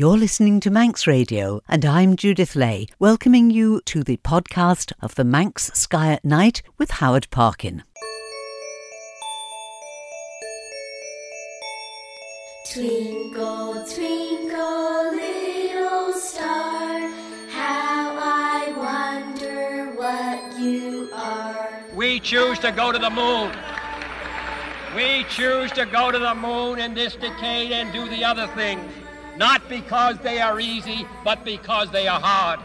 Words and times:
You're 0.00 0.16
listening 0.16 0.60
to 0.60 0.70
Manx 0.70 1.06
Radio, 1.06 1.60
and 1.68 1.84
I'm 1.84 2.16
Judith 2.16 2.56
Lay, 2.56 2.86
welcoming 2.98 3.50
you 3.50 3.82
to 3.84 4.02
the 4.02 4.16
podcast 4.16 4.94
of 5.02 5.14
the 5.14 5.24
Manx 5.24 5.70
Sky 5.74 6.12
at 6.12 6.24
Night 6.24 6.62
with 6.78 6.90
Howard 6.92 7.28
Parkin. 7.30 7.82
Twinkle, 12.72 13.84
twinkle, 13.84 15.10
little 15.16 16.14
star, 16.14 17.00
how 17.50 18.16
I 18.16 18.72
wonder 18.78 19.92
what 19.96 20.58
you 20.58 21.10
are. 21.12 21.84
We 21.94 22.20
choose 22.20 22.58
to 22.60 22.72
go 22.72 22.90
to 22.90 22.98
the 22.98 23.10
moon. 23.10 23.52
We 24.96 25.26
choose 25.28 25.70
to 25.72 25.84
go 25.84 26.10
to 26.10 26.18
the 26.18 26.34
moon 26.34 26.78
in 26.78 26.94
this 26.94 27.16
decade 27.16 27.72
and 27.72 27.92
do 27.92 28.08
the 28.08 28.24
other 28.24 28.46
things. 28.46 28.90
Not 29.40 29.66
because 29.70 30.18
they 30.18 30.38
are 30.38 30.60
easy, 30.60 31.06
but 31.24 31.46
because 31.46 31.90
they 31.92 32.06
are 32.06 32.20
hard. 32.20 32.60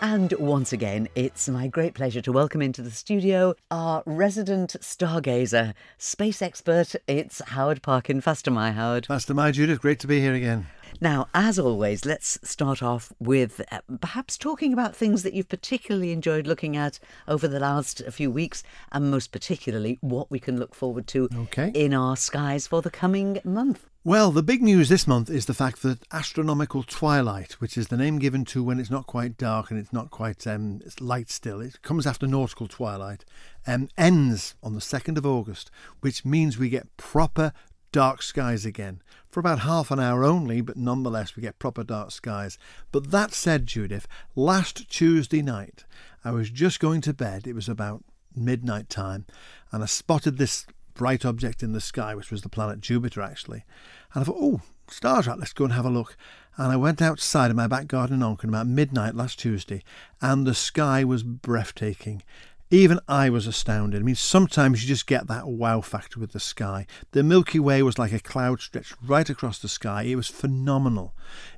And 0.00 0.32
once 0.38 0.72
again, 0.72 1.08
it's 1.14 1.46
my 1.50 1.66
great 1.68 1.92
pleasure 1.92 2.22
to 2.22 2.32
welcome 2.32 2.62
into 2.62 2.80
the 2.80 2.90
studio 2.90 3.54
our 3.70 4.02
resident 4.06 4.76
stargazer, 4.80 5.74
space 5.98 6.40
expert. 6.40 6.94
It's 7.06 7.42
Howard 7.48 7.82
Parkin. 7.82 8.22
Faster, 8.22 8.50
my 8.50 8.72
Howard. 8.72 9.04
Faster, 9.04 9.34
my 9.34 9.50
Judith. 9.50 9.82
Great 9.82 9.98
to 10.00 10.06
be 10.06 10.20
here 10.20 10.32
again. 10.32 10.68
Now, 11.00 11.28
as 11.34 11.58
always, 11.58 12.04
let's 12.04 12.38
start 12.42 12.82
off 12.82 13.12
with 13.18 13.60
uh, 13.70 13.80
perhaps 14.00 14.36
talking 14.36 14.72
about 14.72 14.96
things 14.96 15.22
that 15.22 15.34
you've 15.34 15.48
particularly 15.48 16.12
enjoyed 16.12 16.46
looking 16.46 16.76
at 16.76 16.98
over 17.26 17.46
the 17.46 17.60
last 17.60 18.02
few 18.10 18.30
weeks, 18.30 18.62
and 18.92 19.10
most 19.10 19.32
particularly 19.32 19.98
what 20.00 20.30
we 20.30 20.38
can 20.40 20.58
look 20.58 20.74
forward 20.74 21.06
to 21.08 21.28
Okay. 21.34 21.70
in 21.74 21.94
our 21.94 22.16
skies 22.16 22.66
for 22.66 22.82
the 22.82 22.90
coming 22.90 23.40
month. 23.44 23.86
Well, 24.04 24.30
the 24.30 24.42
big 24.44 24.62
news 24.62 24.88
this 24.88 25.06
month 25.06 25.28
is 25.28 25.46
the 25.46 25.52
fact 25.54 25.82
that 25.82 25.98
astronomical 26.12 26.82
twilight, 26.82 27.52
which 27.60 27.76
is 27.76 27.88
the 27.88 27.96
name 27.96 28.18
given 28.18 28.44
to 28.46 28.62
when 28.62 28.80
it's 28.80 28.90
not 28.90 29.06
quite 29.06 29.36
dark 29.36 29.70
and 29.70 29.78
it's 29.78 29.92
not 29.92 30.10
quite 30.10 30.46
um, 30.46 30.80
it's 30.86 31.00
light 31.00 31.28
still, 31.30 31.60
it 31.60 31.82
comes 31.82 32.06
after 32.06 32.26
nautical 32.26 32.68
twilight, 32.68 33.24
um, 33.66 33.88
ends 33.98 34.54
on 34.62 34.72
the 34.74 34.80
2nd 34.80 35.18
of 35.18 35.26
August, 35.26 35.70
which 36.00 36.24
means 36.24 36.56
we 36.56 36.70
get 36.70 36.96
proper 36.96 37.52
dark 37.92 38.22
skies 38.22 38.64
again 38.64 39.02
for 39.28 39.40
about 39.40 39.60
half 39.60 39.90
an 39.90 40.00
hour 40.00 40.24
only, 40.24 40.60
but 40.60 40.76
nonetheless 40.76 41.36
we 41.36 41.42
get 41.42 41.58
proper 41.58 41.84
dark 41.84 42.10
skies. 42.10 42.58
But 42.92 43.10
that 43.10 43.32
said, 43.32 43.66
Judith, 43.66 44.08
last 44.34 44.88
Tuesday 44.90 45.42
night 45.42 45.84
I 46.24 46.30
was 46.30 46.50
just 46.50 46.80
going 46.80 47.00
to 47.02 47.14
bed. 47.14 47.46
It 47.46 47.54
was 47.54 47.68
about 47.68 48.04
midnight 48.34 48.88
time, 48.88 49.26
and 49.72 49.82
I 49.82 49.86
spotted 49.86 50.38
this 50.38 50.66
bright 50.94 51.24
object 51.24 51.62
in 51.62 51.72
the 51.72 51.80
sky, 51.80 52.14
which 52.14 52.30
was 52.30 52.42
the 52.42 52.48
planet 52.48 52.80
Jupiter 52.80 53.22
actually. 53.22 53.64
And 54.12 54.22
I 54.22 54.24
thought, 54.24 54.36
oh, 54.38 54.60
stars 54.88 55.28
out, 55.28 55.38
let's 55.38 55.52
go 55.52 55.64
and 55.64 55.72
have 55.72 55.86
a 55.86 55.90
look. 55.90 56.16
And 56.56 56.72
I 56.72 56.76
went 56.76 57.00
outside 57.00 57.50
in 57.50 57.56
my 57.56 57.68
back 57.68 57.86
garden 57.86 58.20
in 58.20 58.22
Onchan 58.22 58.48
about 58.48 58.66
midnight 58.66 59.14
last 59.14 59.38
Tuesday, 59.38 59.84
and 60.20 60.44
the 60.44 60.54
sky 60.54 61.04
was 61.04 61.22
breathtaking. 61.22 62.22
Even 62.70 63.00
I 63.08 63.30
was 63.30 63.46
astounded. 63.46 64.00
I 64.00 64.04
mean, 64.04 64.14
sometimes 64.14 64.82
you 64.82 64.88
just 64.88 65.06
get 65.06 65.26
that 65.26 65.46
wow 65.48 65.80
factor 65.80 66.20
with 66.20 66.32
the 66.32 66.40
sky. 66.40 66.86
The 67.12 67.22
Milky 67.22 67.58
Way 67.58 67.82
was 67.82 67.98
like 67.98 68.12
a 68.12 68.20
cloud 68.20 68.60
stretched 68.60 68.94
right 69.02 69.28
across 69.28 69.58
the 69.58 69.68
sky. 69.68 70.02
It 70.02 70.16
was 70.16 70.28
phenomenal. 70.28 71.14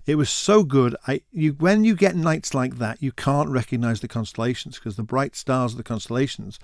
It 0.06 0.14
was 0.14 0.30
so 0.30 0.62
good. 0.62 0.94
I, 1.08 1.22
you, 1.32 1.52
when 1.52 1.82
you 1.82 1.96
get 1.96 2.14
nights 2.14 2.54
like 2.54 2.78
that, 2.78 3.02
you 3.02 3.10
can't 3.10 3.50
recognize 3.50 4.00
the 4.00 4.08
constellations 4.08 4.78
because 4.78 4.94
the 4.94 5.02
bright 5.02 5.34
stars 5.34 5.72
of 5.72 5.78
the 5.78 5.82
constellations 5.82 6.60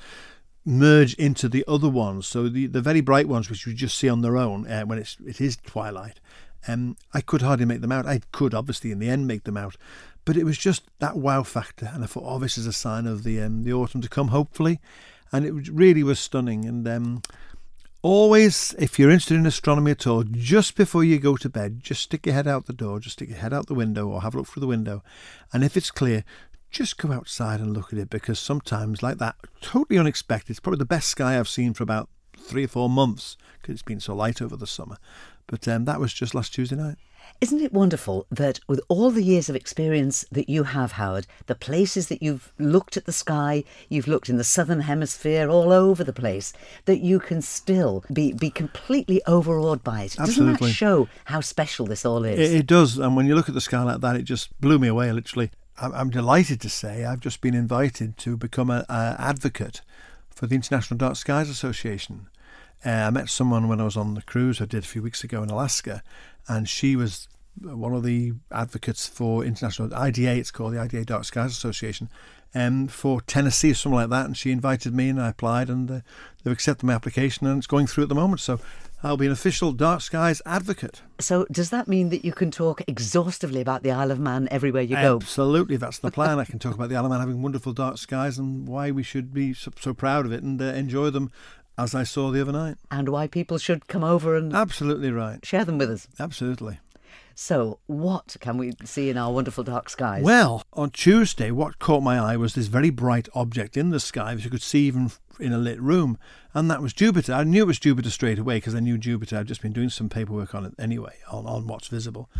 merge 0.64 1.14
into 1.14 1.48
the 1.48 1.64
other 1.66 1.88
ones. 1.88 2.26
So 2.26 2.48
the, 2.48 2.66
the 2.66 2.80
very 2.80 3.00
bright 3.00 3.28
ones, 3.28 3.50
which 3.50 3.66
you 3.66 3.74
just 3.74 3.98
see 3.98 4.08
on 4.08 4.22
their 4.22 4.36
own 4.36 4.66
uh, 4.68 4.82
when 4.82 4.98
it's 4.98 5.16
it 5.26 5.40
is 5.40 5.56
twilight, 5.56 6.20
um, 6.68 6.96
I 7.14 7.20
could 7.20 7.42
hardly 7.42 7.66
make 7.66 7.80
them 7.80 7.92
out. 7.92 8.06
I 8.06 8.20
could 8.32 8.54
obviously 8.54 8.92
in 8.92 8.98
the 8.98 9.08
end 9.08 9.26
make 9.26 9.44
them 9.44 9.56
out, 9.56 9.76
but 10.26 10.36
it 10.36 10.44
was 10.44 10.58
just 10.58 10.82
that 10.98 11.16
wow 11.16 11.42
factor, 11.44 11.90
and 11.94 12.04
I 12.04 12.06
thought, 12.06 12.24
oh, 12.26 12.38
this 12.38 12.58
is 12.58 12.66
a 12.66 12.72
sign 12.72 13.06
of 13.06 13.22
the 13.22 13.40
um, 13.40 13.62
the 13.62 13.72
autumn 13.72 14.02
to 14.02 14.08
come, 14.08 14.28
hopefully, 14.28 14.80
and 15.32 15.46
it 15.46 15.70
really 15.70 16.02
was 16.02 16.18
stunning. 16.18 16.66
And 16.66 16.86
um, 16.86 17.22
always, 18.02 18.74
if 18.78 18.98
you're 18.98 19.10
interested 19.10 19.36
in 19.36 19.46
astronomy 19.46 19.92
at 19.92 20.06
all, 20.06 20.24
just 20.24 20.76
before 20.76 21.04
you 21.04 21.18
go 21.18 21.36
to 21.36 21.48
bed, 21.48 21.80
just 21.80 22.02
stick 22.02 22.26
your 22.26 22.34
head 22.34 22.48
out 22.48 22.66
the 22.66 22.72
door, 22.72 22.98
just 22.98 23.14
stick 23.14 23.30
your 23.30 23.38
head 23.38 23.54
out 23.54 23.68
the 23.68 23.74
window, 23.74 24.08
or 24.08 24.22
have 24.22 24.34
a 24.34 24.38
look 24.38 24.48
through 24.48 24.62
the 24.62 24.66
window, 24.66 25.02
and 25.52 25.62
if 25.62 25.76
it's 25.76 25.92
clear, 25.92 26.24
just 26.72 26.98
go 26.98 27.12
outside 27.12 27.60
and 27.60 27.72
look 27.72 27.92
at 27.92 27.98
it 28.00 28.10
because 28.10 28.40
sometimes, 28.40 29.04
like 29.04 29.18
that, 29.18 29.36
totally 29.62 29.98
unexpected. 29.98 30.50
It's 30.50 30.60
probably 30.60 30.78
the 30.78 30.86
best 30.86 31.08
sky 31.08 31.38
I've 31.38 31.48
seen 31.48 31.72
for 31.72 31.84
about 31.84 32.10
three 32.36 32.64
or 32.64 32.68
four 32.68 32.90
months 32.90 33.36
because 33.62 33.74
it's 33.74 33.82
been 33.82 34.00
so 34.00 34.14
light 34.14 34.42
over 34.42 34.56
the 34.56 34.66
summer. 34.66 34.96
But 35.46 35.68
um, 35.68 35.84
that 35.84 36.00
was 36.00 36.12
just 36.12 36.34
last 36.34 36.52
Tuesday 36.52 36.74
night. 36.74 36.96
Isn't 37.40 37.60
it 37.60 37.72
wonderful 37.72 38.26
that 38.30 38.60
with 38.66 38.80
all 38.88 39.10
the 39.10 39.22
years 39.22 39.50
of 39.50 39.56
experience 39.56 40.24
that 40.32 40.48
you 40.48 40.62
have, 40.64 40.92
Howard, 40.92 41.26
the 41.46 41.54
places 41.54 42.08
that 42.08 42.22
you've 42.22 42.50
looked 42.58 42.96
at 42.96 43.04
the 43.04 43.12
sky, 43.12 43.62
you've 43.90 44.08
looked 44.08 44.30
in 44.30 44.38
the 44.38 44.44
southern 44.44 44.80
hemisphere, 44.80 45.50
all 45.50 45.70
over 45.70 46.02
the 46.02 46.14
place, 46.14 46.54
that 46.86 47.00
you 47.00 47.20
can 47.20 47.42
still 47.42 48.04
be, 48.10 48.32
be 48.32 48.50
completely 48.50 49.20
overawed 49.26 49.84
by 49.84 50.02
it? 50.02 50.18
Absolutely. 50.18 50.52
Doesn't 50.54 50.66
that 50.66 50.72
show 50.72 51.08
how 51.26 51.40
special 51.40 51.84
this 51.84 52.06
all 52.06 52.24
is? 52.24 52.38
It, 52.38 52.60
it 52.60 52.66
does, 52.66 52.96
and 52.96 53.16
when 53.16 53.26
you 53.26 53.34
look 53.34 53.48
at 53.48 53.54
the 53.54 53.60
sky 53.60 53.82
like 53.82 54.00
that, 54.00 54.16
it 54.16 54.22
just 54.22 54.58
blew 54.60 54.78
me 54.78 54.88
away. 54.88 55.12
Literally, 55.12 55.50
I'm, 55.78 55.92
I'm 55.92 56.10
delighted 56.10 56.60
to 56.62 56.70
say 56.70 57.04
I've 57.04 57.20
just 57.20 57.42
been 57.42 57.54
invited 57.54 58.16
to 58.18 58.36
become 58.38 58.70
an 58.70 58.86
advocate 58.88 59.82
for 60.30 60.46
the 60.46 60.54
International 60.54 60.96
Dark 60.96 61.16
Skies 61.16 61.50
Association. 61.50 62.28
Uh, 62.84 62.90
I 62.90 63.10
met 63.10 63.28
someone 63.28 63.68
when 63.68 63.80
I 63.80 63.84
was 63.84 63.96
on 63.96 64.14
the 64.14 64.22
cruise 64.22 64.60
I 64.60 64.66
did 64.66 64.84
a 64.84 64.86
few 64.86 65.02
weeks 65.02 65.24
ago 65.24 65.42
in 65.42 65.50
Alaska, 65.50 66.02
and 66.48 66.68
she 66.68 66.96
was 66.96 67.28
one 67.60 67.94
of 67.94 68.02
the 68.02 68.34
advocates 68.52 69.06
for 69.06 69.44
international 69.44 69.92
IDA. 69.94 70.36
It's 70.36 70.50
called 70.50 70.74
the 70.74 70.80
IDA 70.80 71.04
Dark 71.04 71.24
Skies 71.24 71.52
Association, 71.52 72.10
um, 72.54 72.88
for 72.88 73.20
Tennessee 73.22 73.70
or 73.70 73.74
something 73.74 73.96
like 73.96 74.10
that. 74.10 74.26
And 74.26 74.36
she 74.36 74.52
invited 74.52 74.94
me, 74.94 75.08
and 75.08 75.20
I 75.20 75.28
applied, 75.28 75.68
and 75.68 75.90
uh, 75.90 76.00
they've 76.42 76.52
accepted 76.52 76.86
my 76.86 76.94
application, 76.94 77.46
and 77.46 77.58
it's 77.58 77.66
going 77.66 77.86
through 77.86 78.04
at 78.04 78.08
the 78.08 78.14
moment. 78.14 78.40
So 78.40 78.60
I'll 79.02 79.16
be 79.16 79.26
an 79.26 79.32
official 79.32 79.72
dark 79.72 80.00
skies 80.00 80.42
advocate. 80.46 81.02
So 81.18 81.46
does 81.50 81.70
that 81.70 81.88
mean 81.88 82.10
that 82.10 82.24
you 82.24 82.32
can 82.32 82.50
talk 82.50 82.82
exhaustively 82.86 83.60
about 83.60 83.82
the 83.82 83.90
Isle 83.90 84.10
of 84.10 84.18
Man 84.18 84.48
everywhere 84.50 84.82
you 84.82 84.96
go? 84.96 85.16
Absolutely, 85.16 85.76
that's 85.76 85.98
the 85.98 86.10
plan. 86.10 86.38
I 86.38 86.44
can 86.44 86.58
talk 86.58 86.74
about 86.74 86.88
the 86.88 86.96
Isle 86.96 87.06
of 87.06 87.10
Man 87.10 87.20
having 87.20 87.42
wonderful 87.42 87.72
dark 87.72 87.98
skies 87.98 88.38
and 88.38 88.66
why 88.66 88.90
we 88.90 89.02
should 89.02 89.32
be 89.32 89.54
so, 89.54 89.72
so 89.80 89.94
proud 89.94 90.26
of 90.26 90.32
it 90.32 90.42
and 90.42 90.60
uh, 90.60 90.66
enjoy 90.66 91.10
them 91.10 91.30
as 91.78 91.94
I 91.94 92.04
saw 92.04 92.30
the 92.30 92.40
other 92.40 92.52
night. 92.52 92.76
And 92.90 93.08
why 93.08 93.26
people 93.26 93.58
should 93.58 93.88
come 93.88 94.04
over 94.04 94.36
and 94.36 94.54
Absolutely 94.54 95.10
right. 95.10 95.44
share 95.44 95.64
them 95.64 95.78
with 95.78 95.90
us. 95.90 96.08
Absolutely. 96.18 96.78
So, 97.38 97.80
what 97.86 98.36
can 98.40 98.56
we 98.56 98.72
see 98.84 99.10
in 99.10 99.18
our 99.18 99.30
wonderful 99.30 99.62
dark 99.62 99.90
skies? 99.90 100.22
Well, 100.22 100.62
on 100.72 100.88
Tuesday, 100.88 101.50
what 101.50 101.78
caught 101.78 102.02
my 102.02 102.18
eye 102.18 102.36
was 102.38 102.54
this 102.54 102.68
very 102.68 102.88
bright 102.88 103.28
object 103.34 103.76
in 103.76 103.90
the 103.90 104.00
sky, 104.00 104.34
which 104.34 104.44
you 104.44 104.50
could 104.50 104.62
see 104.62 104.86
even 104.86 105.10
in 105.38 105.52
a 105.52 105.58
lit 105.58 105.78
room, 105.78 106.16
and 106.54 106.70
that 106.70 106.80
was 106.80 106.94
Jupiter. 106.94 107.34
I 107.34 107.44
knew 107.44 107.64
it 107.64 107.66
was 107.66 107.78
Jupiter 107.78 108.08
straight 108.08 108.38
away 108.38 108.56
because 108.56 108.74
I 108.74 108.80
knew 108.80 108.96
Jupiter. 108.96 109.36
I'd 109.36 109.48
just 109.48 109.60
been 109.60 109.74
doing 109.74 109.90
some 109.90 110.08
paperwork 110.08 110.54
on 110.54 110.64
it 110.64 110.72
anyway, 110.78 111.16
on, 111.30 111.44
on 111.44 111.66
what's 111.66 111.88
visible. 111.88 112.30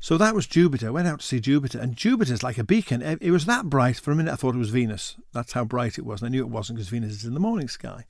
So 0.00 0.16
that 0.16 0.34
was 0.34 0.46
Jupiter. 0.46 0.86
I 0.86 0.90
went 0.90 1.08
out 1.08 1.20
to 1.20 1.26
see 1.26 1.40
Jupiter, 1.40 1.80
and 1.80 1.96
Jupiter's 1.96 2.44
like 2.44 2.56
a 2.56 2.64
beacon. 2.64 3.02
It 3.02 3.32
was 3.32 3.46
that 3.46 3.66
bright. 3.66 3.96
For 3.96 4.12
a 4.12 4.14
minute, 4.14 4.32
I 4.32 4.36
thought 4.36 4.54
it 4.54 4.58
was 4.58 4.70
Venus. 4.70 5.16
That's 5.32 5.52
how 5.52 5.64
bright 5.64 5.98
it 5.98 6.06
was. 6.06 6.22
And 6.22 6.28
I 6.28 6.30
knew 6.30 6.42
it 6.42 6.48
wasn't 6.48 6.76
because 6.76 6.88
Venus 6.88 7.12
is 7.12 7.24
in 7.24 7.34
the 7.34 7.40
morning 7.40 7.66
sky. 7.66 8.04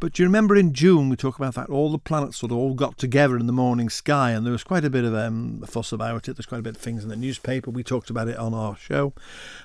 But 0.00 0.14
do 0.14 0.22
you 0.22 0.28
remember 0.28 0.56
in 0.56 0.72
June, 0.72 1.10
we 1.10 1.16
talk 1.16 1.36
about 1.36 1.54
that 1.54 1.68
all 1.68 1.92
the 1.92 1.98
planets 1.98 2.38
sort 2.38 2.52
of 2.52 2.58
all 2.58 2.72
got 2.72 2.96
together 2.96 3.36
in 3.36 3.46
the 3.46 3.52
morning 3.52 3.90
sky, 3.90 4.30
and 4.30 4.46
there 4.46 4.52
was 4.52 4.64
quite 4.64 4.84
a 4.84 4.90
bit 4.90 5.04
of 5.04 5.14
um, 5.14 5.62
fuss 5.66 5.92
about 5.92 6.26
it. 6.26 6.36
There's 6.36 6.46
quite 6.46 6.60
a 6.60 6.62
bit 6.62 6.76
of 6.76 6.82
things 6.82 7.02
in 7.02 7.10
the 7.10 7.16
newspaper. 7.16 7.70
We 7.70 7.84
talked 7.84 8.08
about 8.08 8.28
it 8.28 8.38
on 8.38 8.54
our 8.54 8.76
show. 8.76 9.12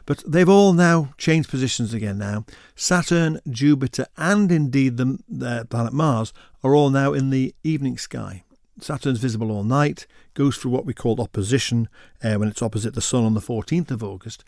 But 0.05 0.23
they've 0.27 0.49
all 0.49 0.73
now 0.73 1.13
changed 1.17 1.49
positions 1.49 1.93
again 1.93 2.17
now. 2.17 2.45
Saturn, 2.75 3.39
Jupiter, 3.49 4.07
and 4.17 4.51
indeed 4.51 4.97
the, 4.97 5.19
the 5.29 5.67
planet 5.69 5.93
Mars 5.93 6.33
are 6.63 6.75
all 6.75 6.89
now 6.89 7.13
in 7.13 7.29
the 7.29 7.55
evening 7.63 7.97
sky. 7.97 8.43
Saturn's 8.79 9.19
visible 9.19 9.51
all 9.51 9.63
night, 9.63 10.07
goes 10.33 10.57
through 10.57 10.71
what 10.71 10.85
we 10.85 10.93
call 10.93 11.19
opposition 11.21 11.89
uh, 12.23 12.35
when 12.35 12.47
it's 12.47 12.61
opposite 12.61 12.93
the 12.93 13.01
Sun 13.01 13.23
on 13.23 13.33
the 13.33 13.41
14th 13.41 13.91
of 13.91 14.03
August. 14.03 14.43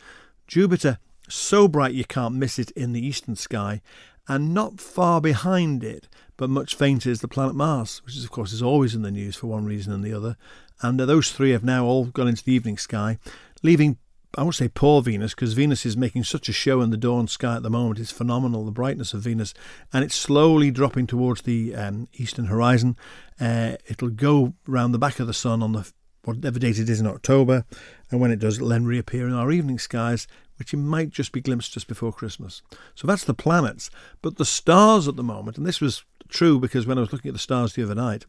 Jupiter, 0.47 0.97
so 1.29 1.67
bright 1.67 1.93
you 1.93 2.05
can't 2.05 2.35
miss 2.35 2.59
it 2.59 2.71
in 2.71 2.93
the 2.93 3.05
eastern 3.05 3.35
sky, 3.35 3.81
and 4.27 4.53
not 4.53 4.79
far 4.79 5.19
behind 5.19 5.83
it, 5.83 6.07
but 6.37 6.49
much 6.49 6.75
fainter, 6.75 7.09
is 7.09 7.21
the 7.21 7.27
planet 7.27 7.55
Mars, 7.55 8.01
which 8.05 8.15
is, 8.15 8.23
of 8.23 8.31
course 8.31 8.53
is 8.53 8.61
always 8.61 8.95
in 8.95 9.01
the 9.01 9.11
news 9.11 9.35
for 9.35 9.47
one 9.47 9.65
reason 9.65 9.93
and 9.93 10.03
the 10.03 10.13
other. 10.13 10.37
And 10.81 10.99
uh, 10.99 11.05
those 11.05 11.31
three 11.31 11.51
have 11.51 11.63
now 11.63 11.85
all 11.85 12.05
gone 12.05 12.27
into 12.27 12.43
the 12.43 12.53
evening 12.53 12.77
sky, 12.77 13.19
leaving 13.61 13.97
I 14.35 14.41
won't 14.41 14.55
say 14.55 14.67
poor 14.67 15.01
Venus 15.03 15.35
because 15.35 15.53
Venus 15.53 15.85
is 15.85 15.95
making 15.95 16.23
such 16.23 16.49
a 16.49 16.53
show 16.53 16.81
in 16.81 16.89
the 16.89 16.97
dawn 16.97 17.27
sky 17.27 17.57
at 17.57 17.63
the 17.63 17.69
moment. 17.69 17.99
It's 17.99 18.11
phenomenal, 18.11 18.65
the 18.65 18.71
brightness 18.71 19.13
of 19.13 19.21
Venus, 19.21 19.53
and 19.91 20.03
it's 20.03 20.15
slowly 20.15 20.71
dropping 20.71 21.05
towards 21.05 21.43
the 21.43 21.75
um, 21.75 22.07
eastern 22.13 22.45
horizon. 22.45 22.97
Uh, 23.39 23.73
it'll 23.87 24.09
go 24.09 24.53
round 24.65 24.93
the 24.93 24.99
back 24.99 25.19
of 25.19 25.27
the 25.27 25.33
sun 25.33 25.61
on 25.61 25.73
the 25.73 25.91
whatever 26.23 26.57
date 26.57 26.79
it 26.79 26.89
is 26.89 26.99
in 26.99 27.05
October, 27.05 27.63
and 28.09 28.19
when 28.19 28.31
it 28.31 28.39
does, 28.39 28.55
it'll 28.55 28.69
then 28.69 28.85
reappear 28.85 29.27
in 29.27 29.33
our 29.33 29.51
evening 29.51 29.77
skies, 29.77 30.25
which 30.57 30.73
you 30.73 30.79
might 30.79 31.11
just 31.11 31.31
be 31.31 31.41
glimpsed 31.41 31.73
just 31.73 31.87
before 31.87 32.11
Christmas. 32.11 32.63
So 32.95 33.05
that's 33.05 33.25
the 33.25 33.33
planets. 33.35 33.91
But 34.23 34.37
the 34.37 34.45
stars 34.45 35.07
at 35.07 35.15
the 35.15 35.23
moment, 35.23 35.57
and 35.57 35.65
this 35.65 35.81
was 35.81 36.03
true 36.27 36.59
because 36.59 36.87
when 36.87 36.97
I 36.97 37.01
was 37.01 37.13
looking 37.13 37.29
at 37.29 37.33
the 37.33 37.39
stars 37.39 37.73
the 37.73 37.83
other 37.83 37.95
night, 37.95 38.25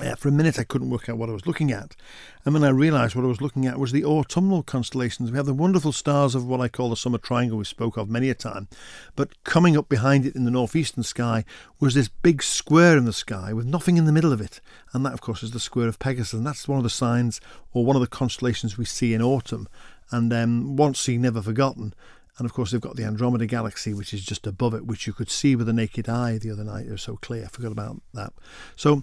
uh, 0.00 0.14
for 0.14 0.28
a 0.28 0.32
minute, 0.32 0.58
I 0.58 0.64
couldn't 0.64 0.90
work 0.90 1.08
out 1.08 1.16
what 1.16 1.28
I 1.28 1.32
was 1.32 1.46
looking 1.46 1.72
at. 1.72 1.96
And 2.44 2.54
then 2.54 2.62
I 2.62 2.68
realised 2.68 3.16
what 3.16 3.24
I 3.24 3.28
was 3.28 3.40
looking 3.40 3.66
at 3.66 3.78
was 3.78 3.90
the 3.90 4.04
autumnal 4.04 4.62
constellations. 4.62 5.30
We 5.30 5.36
have 5.36 5.46
the 5.46 5.54
wonderful 5.54 5.92
stars 5.92 6.34
of 6.34 6.46
what 6.46 6.60
I 6.60 6.68
call 6.68 6.90
the 6.90 6.96
summer 6.96 7.18
triangle 7.18 7.58
we 7.58 7.64
spoke 7.64 7.96
of 7.96 8.08
many 8.08 8.30
a 8.30 8.34
time. 8.34 8.68
But 9.16 9.42
coming 9.44 9.76
up 9.76 9.88
behind 9.88 10.24
it 10.24 10.36
in 10.36 10.44
the 10.44 10.50
northeastern 10.50 11.02
sky 11.02 11.44
was 11.80 11.94
this 11.94 12.08
big 12.08 12.42
square 12.42 12.96
in 12.96 13.06
the 13.06 13.12
sky 13.12 13.52
with 13.52 13.66
nothing 13.66 13.96
in 13.96 14.04
the 14.04 14.12
middle 14.12 14.32
of 14.32 14.40
it. 14.40 14.60
And 14.92 15.04
that, 15.04 15.14
of 15.14 15.20
course, 15.20 15.42
is 15.42 15.50
the 15.50 15.60
square 15.60 15.88
of 15.88 15.98
Pegasus. 15.98 16.34
And 16.34 16.46
that's 16.46 16.68
one 16.68 16.78
of 16.78 16.84
the 16.84 16.90
signs 16.90 17.40
or 17.72 17.84
one 17.84 17.96
of 17.96 18.02
the 18.02 18.08
constellations 18.08 18.78
we 18.78 18.84
see 18.84 19.14
in 19.14 19.22
autumn. 19.22 19.68
And 20.10 20.32
um, 20.32 20.76
once 20.76 21.00
seen, 21.00 21.22
never 21.22 21.42
forgotten. 21.42 21.92
And 22.38 22.46
of 22.46 22.52
course, 22.54 22.70
they've 22.70 22.80
got 22.80 22.94
the 22.94 23.04
Andromeda 23.04 23.46
Galaxy, 23.46 23.92
which 23.92 24.14
is 24.14 24.24
just 24.24 24.46
above 24.46 24.72
it, 24.74 24.86
which 24.86 25.08
you 25.08 25.12
could 25.12 25.28
see 25.28 25.56
with 25.56 25.66
the 25.66 25.72
naked 25.72 26.08
eye 26.08 26.38
the 26.38 26.52
other 26.52 26.62
night. 26.62 26.86
It 26.86 26.92
was 26.92 27.02
so 27.02 27.16
clear. 27.16 27.44
I 27.44 27.48
forgot 27.48 27.72
about 27.72 28.00
that. 28.14 28.32
So, 28.76 29.02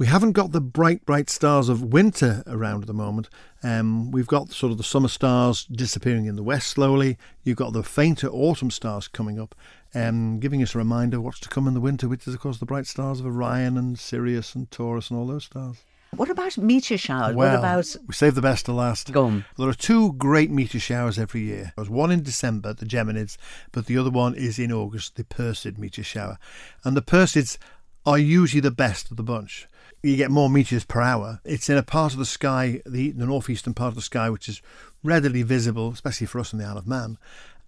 we 0.00 0.06
haven't 0.06 0.32
got 0.32 0.52
the 0.52 0.62
bright, 0.62 1.04
bright 1.04 1.28
stars 1.28 1.68
of 1.68 1.92
winter 1.92 2.42
around 2.46 2.80
at 2.80 2.86
the 2.86 2.94
moment. 2.94 3.28
Um, 3.62 4.10
we've 4.10 4.26
got 4.26 4.50
sort 4.50 4.72
of 4.72 4.78
the 4.78 4.82
summer 4.82 5.08
stars 5.08 5.66
disappearing 5.66 6.24
in 6.24 6.36
the 6.36 6.42
west 6.42 6.68
slowly. 6.68 7.18
You've 7.44 7.58
got 7.58 7.74
the 7.74 7.82
fainter 7.82 8.28
autumn 8.28 8.70
stars 8.70 9.08
coming 9.08 9.38
up, 9.38 9.54
um, 9.94 10.40
giving 10.40 10.62
us 10.62 10.74
a 10.74 10.78
reminder 10.78 11.18
of 11.18 11.24
what's 11.24 11.40
to 11.40 11.50
come 11.50 11.68
in 11.68 11.74
the 11.74 11.82
winter, 11.82 12.08
which 12.08 12.26
is, 12.26 12.32
of 12.32 12.40
course, 12.40 12.56
the 12.56 12.64
bright 12.64 12.86
stars 12.86 13.20
of 13.20 13.26
Orion 13.26 13.76
and 13.76 13.98
Sirius 13.98 14.54
and 14.54 14.70
Taurus 14.70 15.10
and 15.10 15.18
all 15.18 15.26
those 15.26 15.44
stars. 15.44 15.76
What 16.16 16.30
about 16.30 16.56
meteor 16.56 16.96
showers? 16.96 17.36
Well, 17.36 17.50
what 17.50 17.58
about 17.58 17.94
we 18.08 18.14
save 18.14 18.34
the 18.34 18.40
best 18.40 18.64
to 18.64 18.72
last. 18.72 19.12
Gone. 19.12 19.24
on. 19.24 19.44
There 19.58 19.68
are 19.68 19.74
two 19.74 20.14
great 20.14 20.50
meteor 20.50 20.80
showers 20.80 21.18
every 21.18 21.42
year. 21.42 21.74
There's 21.76 21.90
one 21.90 22.10
in 22.10 22.22
December, 22.22 22.72
the 22.72 22.86
Geminids, 22.86 23.36
but 23.70 23.84
the 23.84 23.98
other 23.98 24.10
one 24.10 24.34
is 24.34 24.58
in 24.58 24.72
August, 24.72 25.16
the 25.16 25.24
Perseid 25.24 25.76
meteor 25.76 26.04
shower. 26.04 26.38
And 26.84 26.96
the 26.96 27.02
Perseids 27.02 27.58
are 28.06 28.18
usually 28.18 28.62
the 28.62 28.70
best 28.70 29.10
of 29.10 29.18
the 29.18 29.22
bunch 29.22 29.68
you 30.02 30.16
get 30.16 30.30
more 30.30 30.48
meteors 30.48 30.84
per 30.84 31.00
hour. 31.00 31.40
It's 31.44 31.68
in 31.68 31.76
a 31.76 31.82
part 31.82 32.12
of 32.12 32.18
the 32.18 32.26
sky, 32.26 32.80
the, 32.86 33.10
the 33.10 33.26
northeastern 33.26 33.74
part 33.74 33.88
of 33.88 33.94
the 33.96 34.02
sky, 34.02 34.30
which 34.30 34.48
is 34.48 34.62
readily 35.02 35.42
visible, 35.42 35.90
especially 35.90 36.26
for 36.26 36.40
us 36.40 36.52
in 36.52 36.58
the 36.58 36.64
Isle 36.64 36.78
of 36.78 36.86
Man. 36.86 37.18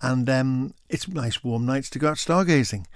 And 0.00 0.28
um, 0.28 0.74
it's 0.88 1.06
nice 1.08 1.44
warm 1.44 1.66
nights 1.66 1.90
to 1.90 1.98
go 1.98 2.08
out 2.08 2.16
stargazing. 2.16 2.86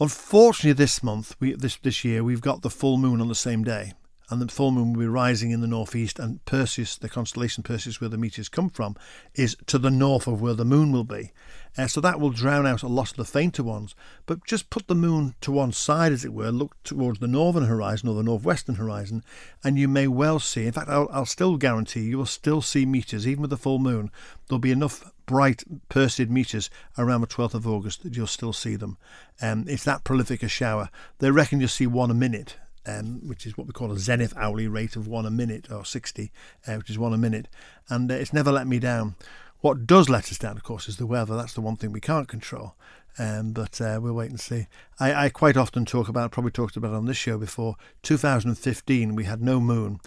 Unfortunately, 0.00 0.72
this 0.72 1.02
month, 1.02 1.36
we, 1.40 1.54
this 1.54 1.76
this 1.76 2.04
year, 2.04 2.22
we've 2.22 2.40
got 2.40 2.62
the 2.62 2.70
full 2.70 2.98
moon 2.98 3.20
on 3.20 3.28
the 3.28 3.34
same 3.34 3.64
day 3.64 3.92
and 4.30 4.42
the 4.42 4.48
full 4.48 4.70
moon 4.70 4.92
will 4.92 5.00
be 5.00 5.06
rising 5.06 5.50
in 5.50 5.60
the 5.60 5.66
northeast, 5.66 6.18
and 6.18 6.44
Perseus, 6.44 6.96
the 6.96 7.08
constellation 7.08 7.62
Perseus, 7.62 8.00
where 8.00 8.10
the 8.10 8.18
meteors 8.18 8.48
come 8.48 8.68
from, 8.68 8.96
is 9.34 9.56
to 9.66 9.78
the 9.78 9.90
north 9.90 10.26
of 10.26 10.40
where 10.40 10.54
the 10.54 10.64
moon 10.64 10.92
will 10.92 11.04
be. 11.04 11.32
Uh, 11.76 11.86
so 11.86 12.00
that 12.00 12.20
will 12.20 12.30
drown 12.30 12.66
out 12.66 12.82
a 12.82 12.88
lot 12.88 13.10
of 13.10 13.16
the 13.16 13.24
fainter 13.24 13.62
ones. 13.62 13.94
But 14.26 14.44
just 14.44 14.68
put 14.68 14.86
the 14.86 14.94
moon 14.94 15.34
to 15.42 15.52
one 15.52 15.72
side, 15.72 16.12
as 16.12 16.24
it 16.24 16.32
were, 16.32 16.50
look 16.50 16.76
towards 16.82 17.20
the 17.20 17.28
northern 17.28 17.64
horizon 17.64 18.08
or 18.08 18.14
the 18.14 18.22
northwestern 18.22 18.74
horizon, 18.74 19.22
and 19.64 19.78
you 19.78 19.88
may 19.88 20.08
well 20.08 20.38
see. 20.40 20.66
In 20.66 20.72
fact, 20.72 20.88
I'll, 20.88 21.08
I'll 21.12 21.26
still 21.26 21.56
guarantee 21.56 22.00
you 22.00 22.18
will 22.18 22.26
still 22.26 22.60
see 22.60 22.84
meteors, 22.84 23.26
even 23.26 23.42
with 23.42 23.50
the 23.50 23.56
full 23.56 23.78
moon. 23.78 24.10
There'll 24.48 24.58
be 24.58 24.72
enough 24.72 25.10
bright 25.24 25.62
Perseid 25.88 26.30
meteors 26.30 26.70
around 26.96 27.20
the 27.20 27.26
12th 27.26 27.54
of 27.54 27.66
August 27.66 28.02
that 28.02 28.16
you'll 28.16 28.26
still 28.26 28.52
see 28.52 28.76
them. 28.76 28.98
Um, 29.40 29.64
it's 29.68 29.84
that 29.84 30.04
prolific 30.04 30.42
a 30.42 30.48
shower. 30.48 30.90
They 31.18 31.30
reckon 31.30 31.60
you'll 31.60 31.68
see 31.68 31.86
one 31.86 32.10
a 32.10 32.14
minute 32.14 32.56
um, 32.88 33.20
which 33.26 33.46
is 33.46 33.56
what 33.56 33.66
we 33.66 33.72
call 33.72 33.92
a 33.92 33.98
zenith 33.98 34.34
hourly 34.36 34.66
rate 34.66 34.96
of 34.96 35.06
one 35.06 35.26
a 35.26 35.30
minute 35.30 35.70
or 35.70 35.84
60, 35.84 36.32
uh, 36.66 36.74
which 36.74 36.90
is 36.90 36.98
one 36.98 37.12
a 37.12 37.18
minute. 37.18 37.48
And 37.88 38.10
uh, 38.10 38.14
it's 38.14 38.32
never 38.32 38.50
let 38.50 38.66
me 38.66 38.78
down. 38.78 39.16
What 39.60 39.86
does 39.86 40.08
let 40.08 40.30
us 40.30 40.38
down, 40.38 40.56
of 40.56 40.62
course, 40.62 40.88
is 40.88 40.96
the 40.96 41.06
weather. 41.06 41.36
That's 41.36 41.54
the 41.54 41.60
one 41.60 41.76
thing 41.76 41.92
we 41.92 42.00
can't 42.00 42.28
control. 42.28 42.76
Um, 43.18 43.52
but 43.52 43.80
uh, 43.80 43.98
we'll 44.00 44.14
wait 44.14 44.30
and 44.30 44.40
see. 44.40 44.68
I, 45.00 45.24
I, 45.24 45.28
quite 45.28 45.56
often 45.56 45.84
talk 45.84 46.08
about, 46.08 46.30
probably 46.30 46.52
talked 46.52 46.76
about 46.76 46.94
on 46.94 47.06
this 47.06 47.16
show 47.16 47.36
before, 47.36 47.74
2015, 48.04 49.16
we 49.16 49.24
had 49.24 49.42
no 49.42 49.58
moon. 49.58 50.00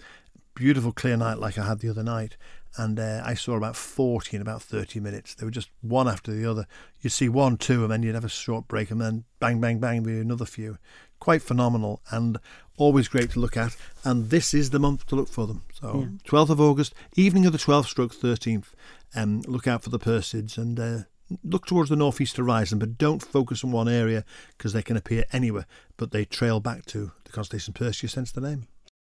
Beautiful 0.54 0.92
clear 0.92 1.18
night 1.18 1.38
like 1.38 1.58
I 1.58 1.66
had 1.66 1.80
the 1.80 1.90
other 1.90 2.02
night. 2.02 2.38
And 2.78 2.98
uh, 2.98 3.20
I 3.22 3.34
saw 3.34 3.56
about 3.56 3.76
40 3.76 4.36
in 4.36 4.40
about 4.40 4.62
30 4.62 4.98
minutes. 5.00 5.34
They 5.34 5.44
were 5.44 5.50
just 5.50 5.68
one 5.82 6.08
after 6.08 6.32
the 6.32 6.50
other. 6.50 6.66
You'd 7.02 7.10
see 7.10 7.28
one, 7.28 7.58
two, 7.58 7.82
and 7.82 7.92
then 7.92 8.02
you'd 8.02 8.14
have 8.14 8.24
a 8.24 8.30
short 8.30 8.66
break, 8.66 8.90
and 8.90 8.98
then 8.98 9.24
bang, 9.40 9.60
bang, 9.60 9.78
bang, 9.78 10.02
be 10.02 10.18
another 10.18 10.46
few 10.46 10.78
quite 11.22 11.40
phenomenal 11.40 12.02
and 12.10 12.36
always 12.76 13.06
great 13.06 13.30
to 13.30 13.38
look 13.38 13.56
at. 13.56 13.76
And 14.02 14.28
this 14.30 14.52
is 14.52 14.70
the 14.70 14.80
month 14.80 15.06
to 15.06 15.14
look 15.14 15.28
for 15.28 15.46
them. 15.46 15.62
So, 15.72 16.00
yeah. 16.00 16.28
12th 16.28 16.50
of 16.50 16.60
August, 16.60 16.94
evening 17.14 17.46
of 17.46 17.52
the 17.52 17.58
12th 17.58 17.86
stroke 17.86 18.12
13th. 18.12 18.66
Um, 19.14 19.42
look 19.42 19.68
out 19.68 19.84
for 19.84 19.90
the 19.90 20.00
Perseids 20.00 20.58
and 20.58 20.80
uh, 20.80 20.98
look 21.44 21.66
towards 21.66 21.90
the 21.90 21.96
northeast 21.96 22.38
horizon, 22.38 22.80
but 22.80 22.98
don't 22.98 23.22
focus 23.22 23.62
on 23.62 23.70
one 23.70 23.88
area 23.88 24.24
because 24.58 24.72
they 24.72 24.82
can 24.82 24.96
appear 24.96 25.24
anywhere, 25.32 25.66
but 25.96 26.10
they 26.10 26.24
trail 26.24 26.58
back 26.58 26.86
to 26.86 27.12
the 27.22 27.30
constellation 27.30 27.72
Perseus, 27.72 28.16
hence 28.16 28.32
the 28.32 28.40
name. 28.40 28.66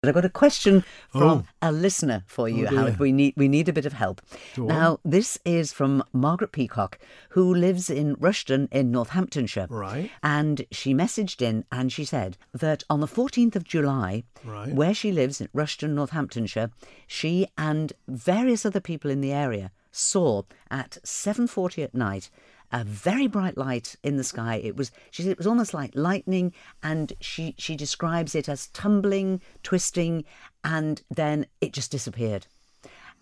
I've 0.03 0.13
got 0.13 0.25
a 0.25 0.29
question 0.29 0.83
from 1.09 1.23
oh. 1.23 1.45
a 1.59 1.71
listener 1.71 2.23
for 2.27 2.47
you, 2.47 2.67
oh 2.67 2.75
Howard. 2.75 2.99
We 2.99 3.11
need 3.11 3.33
we 3.35 3.47
need 3.47 3.67
a 3.67 3.73
bit 3.73 3.88
of 3.88 3.94
help. 3.94 4.21
now, 4.55 4.99
this 5.03 5.39
is 5.44 5.73
from 5.73 6.03
Margaret 6.13 6.51
Peacock, 6.51 6.99
who 7.29 7.51
lives 7.51 7.89
in 7.89 8.15
Rushton 8.19 8.69
in 8.71 8.91
Northamptonshire. 8.91 9.65
Right. 9.71 10.11
And 10.21 10.67
she 10.69 10.94
messaged 10.94 11.41
in 11.41 11.65
and 11.71 11.91
she 11.91 12.05
said 12.05 12.38
that 12.53 12.83
on 12.91 12.99
the 12.99 13.07
14th 13.07 13.55
of 13.55 13.63
July, 13.63 14.23
right. 14.44 14.71
where 14.71 14.94
she 14.94 15.11
lives 15.11 15.41
in 15.41 15.49
Rushton, 15.51 15.95
Northamptonshire, 15.95 16.69
she 17.07 17.47
and 17.57 17.94
various 18.07 18.67
other 18.67 18.79
people 18.79 19.09
in 19.09 19.21
the 19.21 19.33
area 19.33 19.71
saw 19.91 20.44
at 20.69 20.99
7:40 21.03 21.83
at 21.83 21.95
night 21.95 22.29
a 22.72 22.84
very 22.84 23.28
bright 23.28 23.58
light 23.58 23.96
in 24.04 24.18
the 24.18 24.24
sky. 24.24 24.56
It 24.56 24.75
was 24.75 24.92
she 25.12 25.24
said 25.24 25.31
it 25.31 25.38
was 25.38 25.48
almost 25.48 25.74
like 25.74 25.92
lightning, 25.96 26.54
and 26.84 27.14
she 27.19 27.56
she 27.58 27.75
describes 27.75 28.36
it 28.36 28.50
as 28.50 28.68
tumbling, 28.68 29.42
twisting, 29.64 30.25
and 30.64 31.02
then 31.10 31.46
it 31.62 31.74
just 31.74 31.92
disappeared. 31.92 32.48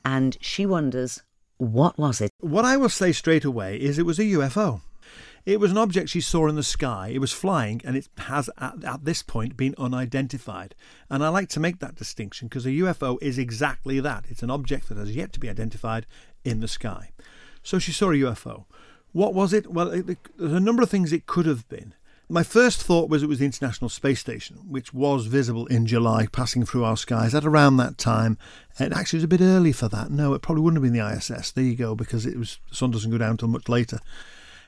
And 0.04 0.38
she 0.42 0.66
wonders 0.66 1.24
what 1.58 1.98
was 1.98 2.22
it. 2.22 2.32
What 2.40 2.66
I 2.66 2.78
will 2.78 2.90
say 2.90 3.12
straight 3.12 3.46
away 3.46 3.78
is 3.78 3.98
it 3.98 4.06
was 4.06 4.20
a 4.20 4.24
UFO. 4.24 4.82
It 5.46 5.60
was 5.60 5.70
an 5.70 5.78
object 5.78 6.10
she 6.10 6.22
saw 6.22 6.48
in 6.48 6.56
the 6.56 6.64
sky. 6.64 7.10
It 7.10 7.20
was 7.20 7.32
flying, 7.32 7.80
and 7.86 7.96
it 7.96 8.10
has 8.18 8.50
at, 8.58 8.84
at 8.84 9.06
this 9.06 9.22
point 9.22 9.56
been 9.56 9.76
unidentified. 9.78 10.74
And 11.08 11.24
I 11.24 11.30
like 11.30 11.50
to 11.50 11.60
make 11.60 11.80
that 11.80 11.96
distinction 11.96 12.48
because 12.48 12.66
a 12.66 12.72
UFO 12.72 13.20
is 13.22 13.38
exactly 13.38 14.00
that. 14.00 14.26
It's 14.28 14.42
an 14.42 14.50
object 14.50 14.90
that 14.90 14.98
has 14.98 15.16
yet 15.16 15.32
to 15.34 15.40
be 15.40 15.50
identified 15.50 16.08
in 16.44 16.62
the 16.62 16.68
sky. 16.68 17.12
So 17.62 17.78
she 17.78 17.92
saw 17.92 18.10
a 18.10 18.16
UFO. 18.16 18.66
What 19.16 19.34
was 19.34 19.54
it? 19.54 19.72
Well, 19.72 19.92
it, 19.92 20.06
there's 20.38 20.52
a 20.52 20.60
number 20.60 20.84
of 20.84 20.90
things 20.90 21.14
it 21.14 21.26
could 21.26 21.46
have 21.46 21.66
been. 21.70 21.94
My 22.28 22.44
first 22.44 22.84
thought 22.84 23.10
was 23.10 23.24
it 23.24 23.30
was 23.30 23.40
the 23.40 23.46
International 23.46 23.88
Space 23.88 24.20
Station, 24.20 24.58
which 24.68 24.94
was 24.94 25.28
visible 25.28 25.68
in 25.68 25.86
July, 25.86 26.28
passing 26.30 26.66
through 26.66 26.84
our 26.84 26.98
skies 26.98 27.34
at 27.34 27.46
around 27.46 27.78
that 27.78 27.98
time. 27.98 28.38
It 28.78 28.92
actually 28.92 29.18
was 29.20 29.24
a 29.24 29.30
bit 29.30 29.40
early 29.40 29.72
for 29.72 29.88
that. 29.88 30.12
No, 30.12 30.34
it 30.34 30.42
probably 30.42 30.64
wouldn't 30.64 30.84
have 30.84 30.92
been 30.92 31.00
the 31.00 31.16
ISS. 31.16 31.52
There 31.52 31.64
you 31.64 31.78
go, 31.78 31.96
because 31.96 32.26
it 32.26 32.38
was 32.38 32.60
the 32.68 32.76
sun 32.76 32.92
doesn't 32.92 33.10
go 33.10 33.18
down 33.18 33.32
until 33.32 33.48
much 33.48 33.70
later. 33.70 34.00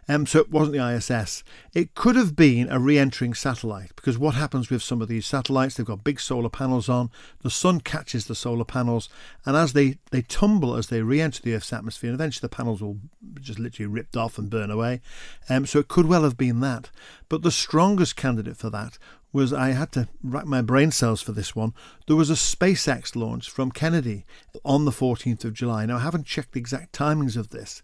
Um, 0.09 0.25
so 0.25 0.39
it 0.39 0.49
wasn't 0.49 0.77
the 0.77 0.95
ISS. 0.95 1.43
It 1.73 1.93
could 1.93 2.15
have 2.15 2.35
been 2.35 2.69
a 2.69 2.79
re 2.79 2.97
entering 2.97 3.33
satellite 3.33 3.91
because 3.95 4.17
what 4.17 4.35
happens 4.35 4.69
with 4.69 4.81
some 4.81 5.01
of 5.01 5.07
these 5.07 5.25
satellites, 5.25 5.75
they've 5.75 5.85
got 5.85 6.03
big 6.03 6.19
solar 6.19 6.49
panels 6.49 6.87
on. 6.87 7.11
The 7.43 7.49
sun 7.49 7.81
catches 7.81 8.25
the 8.25 8.35
solar 8.35 8.63
panels, 8.63 9.09
and 9.45 9.57
as 9.57 9.73
they, 9.73 9.97
they 10.11 10.21
tumble 10.21 10.75
as 10.75 10.87
they 10.87 11.01
re 11.01 11.19
enter 11.19 11.41
the 11.41 11.55
Earth's 11.55 11.73
atmosphere, 11.73 12.09
and 12.09 12.19
eventually 12.19 12.47
the 12.47 12.55
panels 12.55 12.81
will 12.81 12.97
just 13.41 13.59
literally 13.59 13.87
ripped 13.87 14.15
off 14.15 14.37
and 14.37 14.49
burn 14.49 14.71
away. 14.71 15.01
Um, 15.49 15.65
so 15.65 15.79
it 15.79 15.89
could 15.89 16.05
well 16.05 16.23
have 16.23 16.37
been 16.37 16.61
that. 16.61 16.89
But 17.29 17.41
the 17.41 17.51
strongest 17.51 18.15
candidate 18.15 18.55
for 18.55 18.69
that 18.69 18.97
was 19.33 19.51
I 19.51 19.69
had 19.69 19.91
to 19.91 20.07
rack 20.23 20.45
my 20.45 20.61
brain 20.61 20.91
cells 20.91 21.21
for 21.21 21.31
this 21.31 21.55
one. 21.55 21.73
There 22.07 22.15
was 22.15 22.29
a 22.29 22.33
SpaceX 22.33 23.15
launch 23.15 23.49
from 23.49 23.71
Kennedy 23.71 24.25
on 24.63 24.85
the 24.85 24.91
14th 24.91 25.43
of 25.43 25.53
July. 25.53 25.85
Now, 25.85 25.97
I 25.97 26.01
haven't 26.01 26.25
checked 26.25 26.53
the 26.53 26.59
exact 26.59 26.93
timings 26.93 27.35
of 27.35 27.49
this, 27.49 27.81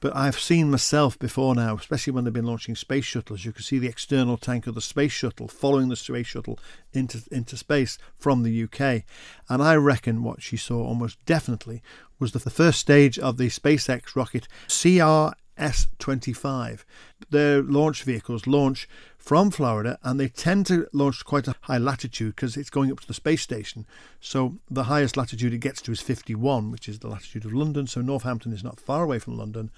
but 0.00 0.16
I've 0.16 0.38
seen 0.38 0.70
myself 0.70 1.18
before 1.18 1.54
now, 1.54 1.76
especially 1.76 2.12
when 2.12 2.24
they've 2.24 2.32
been 2.32 2.46
launching 2.46 2.74
space 2.74 3.04
shuttles. 3.04 3.44
You 3.44 3.52
can 3.52 3.62
see 3.62 3.78
the 3.78 3.88
external 3.88 4.36
tank 4.36 4.66
of 4.66 4.74
the 4.74 4.80
space 4.80 5.12
shuttle 5.12 5.48
following 5.48 5.88
the 5.88 5.96
space 5.96 6.26
shuttle 6.26 6.58
into, 6.92 7.22
into 7.30 7.56
space 7.56 7.98
from 8.18 8.42
the 8.42 8.64
UK. 8.64 9.04
And 9.48 9.62
I 9.62 9.76
reckon 9.76 10.22
what 10.22 10.42
she 10.42 10.56
saw 10.56 10.82
almost 10.82 11.24
definitely 11.26 11.82
was 12.18 12.32
the, 12.32 12.40
first 12.50 12.80
stage 12.80 13.18
of 13.18 13.36
the 13.36 13.48
SpaceX 13.48 14.16
rocket 14.16 14.48
CRS 14.68 15.86
25. 15.98 16.86
Their 17.30 17.62
launch 17.62 18.02
vehicles 18.02 18.46
launch 18.46 18.88
from 19.26 19.50
Florida, 19.50 19.98
and 20.04 20.20
they 20.20 20.28
tend 20.28 20.66
to 20.66 20.86
launch 20.92 21.24
quite 21.24 21.48
a 21.48 21.56
high 21.62 21.78
latitude 21.78 22.36
because 22.36 22.56
it's 22.56 22.70
going 22.70 22.92
up 22.92 23.00
to 23.00 23.08
the 23.08 23.12
space 23.12 23.42
station. 23.42 23.84
So 24.20 24.58
the 24.70 24.84
highest 24.84 25.16
latitude 25.16 25.52
it 25.52 25.58
gets 25.58 25.82
to 25.82 25.90
is 25.90 26.00
51, 26.00 26.70
which 26.70 26.88
is 26.88 27.00
the 27.00 27.08
latitude 27.08 27.44
of 27.44 27.52
London. 27.52 27.88
So 27.88 28.00
Northampton 28.00 28.52
is 28.52 28.62
not 28.62 28.78
far 28.78 29.02
away 29.02 29.18
from 29.18 29.36
London. 29.36 29.72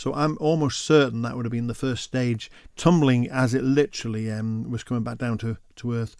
So 0.00 0.14
I'm 0.14 0.38
almost 0.40 0.80
certain 0.80 1.20
that 1.22 1.36
would 1.36 1.44
have 1.44 1.52
been 1.52 1.66
the 1.66 1.74
first 1.74 2.02
stage, 2.02 2.50
tumbling 2.74 3.28
as 3.28 3.52
it 3.52 3.62
literally 3.62 4.30
um, 4.30 4.70
was 4.70 4.82
coming 4.82 5.02
back 5.02 5.18
down 5.18 5.36
to, 5.38 5.58
to 5.76 5.92
Earth. 5.92 6.16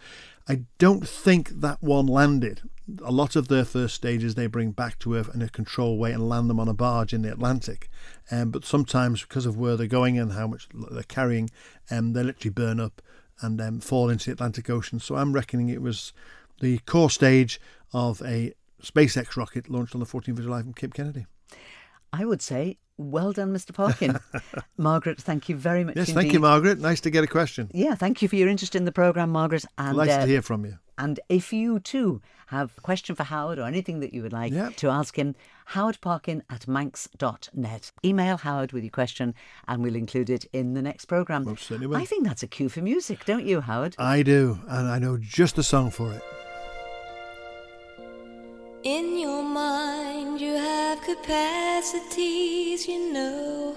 I 0.46 0.64
don't 0.76 1.08
think 1.08 1.48
that 1.48 1.82
one 1.82 2.06
landed. 2.06 2.60
A 3.02 3.10
lot 3.10 3.36
of 3.36 3.48
their 3.48 3.64
first 3.64 3.94
stages 3.94 4.34
they 4.34 4.48
bring 4.48 4.72
back 4.72 4.98
to 4.98 5.14
Earth 5.14 5.34
in 5.34 5.40
a 5.40 5.48
control 5.48 5.96
way 5.96 6.12
and 6.12 6.28
land 6.28 6.50
them 6.50 6.60
on 6.60 6.68
a 6.68 6.74
barge 6.74 7.14
in 7.14 7.22
the 7.22 7.32
Atlantic. 7.32 7.88
Um, 8.30 8.50
but 8.50 8.66
sometimes, 8.66 9.22
because 9.22 9.46
of 9.46 9.56
where 9.56 9.78
they're 9.78 9.86
going 9.86 10.18
and 10.18 10.32
how 10.32 10.46
much 10.46 10.68
they're 10.74 11.02
carrying, 11.04 11.48
um, 11.90 12.12
they 12.12 12.22
literally 12.22 12.52
burn 12.52 12.80
up 12.80 13.00
and 13.40 13.58
um, 13.62 13.80
fall 13.80 14.10
into 14.10 14.26
the 14.26 14.32
Atlantic 14.32 14.68
Ocean. 14.68 15.00
So 15.00 15.16
I'm 15.16 15.32
reckoning 15.32 15.70
it 15.70 15.80
was 15.80 16.12
the 16.60 16.80
core 16.80 17.08
stage 17.08 17.58
of 17.94 18.20
a 18.26 18.52
SpaceX 18.82 19.38
rocket 19.38 19.70
launched 19.70 19.94
on 19.94 20.00
the 20.00 20.06
14th 20.06 20.28
of 20.36 20.42
July 20.42 20.60
from 20.60 20.74
Cape 20.74 20.92
Kennedy. 20.92 21.24
I 22.12 22.26
would 22.26 22.42
say, 22.42 22.76
well 23.00 23.32
done, 23.32 23.52
Mr. 23.52 23.72
Parkin. 23.74 24.18
Margaret, 24.76 25.20
thank 25.20 25.48
you 25.48 25.56
very 25.56 25.84
much. 25.84 25.96
Yes, 25.96 26.08
indeed. 26.08 26.20
thank 26.20 26.32
you, 26.32 26.40
Margaret. 26.40 26.78
Nice 26.78 27.00
to 27.00 27.10
get 27.10 27.24
a 27.24 27.26
question. 27.26 27.70
Yeah, 27.72 27.94
thank 27.94 28.20
you 28.22 28.28
for 28.28 28.36
your 28.36 28.48
interest 28.48 28.74
in 28.74 28.84
the 28.84 28.92
programme, 28.92 29.30
Margaret. 29.30 29.64
And 29.78 29.96
nice 29.96 30.10
uh, 30.10 30.20
to 30.20 30.26
hear 30.26 30.42
from 30.42 30.64
you. 30.64 30.78
And 30.98 31.18
if 31.30 31.52
you 31.52 31.80
too 31.80 32.20
have 32.48 32.72
a 32.76 32.80
question 32.82 33.14
for 33.16 33.22
Howard 33.24 33.58
or 33.58 33.62
anything 33.62 34.00
that 34.00 34.12
you 34.12 34.22
would 34.22 34.32
like 34.34 34.52
Yeah. 34.52 34.68
to 34.76 34.88
ask 34.90 35.16
him, 35.16 35.34
howardparkin 35.70 36.42
at 36.50 36.66
manx.net. 36.68 37.92
Email 38.04 38.36
Howard 38.36 38.72
with 38.72 38.82
your 38.84 38.90
question 38.90 39.34
and 39.66 39.82
we'll 39.82 39.96
include 39.96 40.28
it 40.28 40.44
in 40.52 40.74
the 40.74 40.82
next 40.82 41.06
programme. 41.06 41.44
Will. 41.44 41.96
I 41.96 42.04
think 42.04 42.24
that's 42.26 42.42
a 42.42 42.46
cue 42.46 42.68
for 42.68 42.82
music, 42.82 43.24
don't 43.24 43.46
you, 43.46 43.62
Howard? 43.62 43.94
I 43.98 44.22
do, 44.22 44.60
and 44.68 44.88
I 44.88 44.98
know 44.98 45.16
just 45.16 45.56
the 45.56 45.62
song 45.62 45.90
for 45.90 46.12
it. 46.12 46.22
In 48.82 49.18
your 49.18 49.42
mind, 49.42 50.40
you 50.40 50.54
have 50.54 51.02
capacities, 51.02 52.88
you 52.88 53.12
know, 53.12 53.76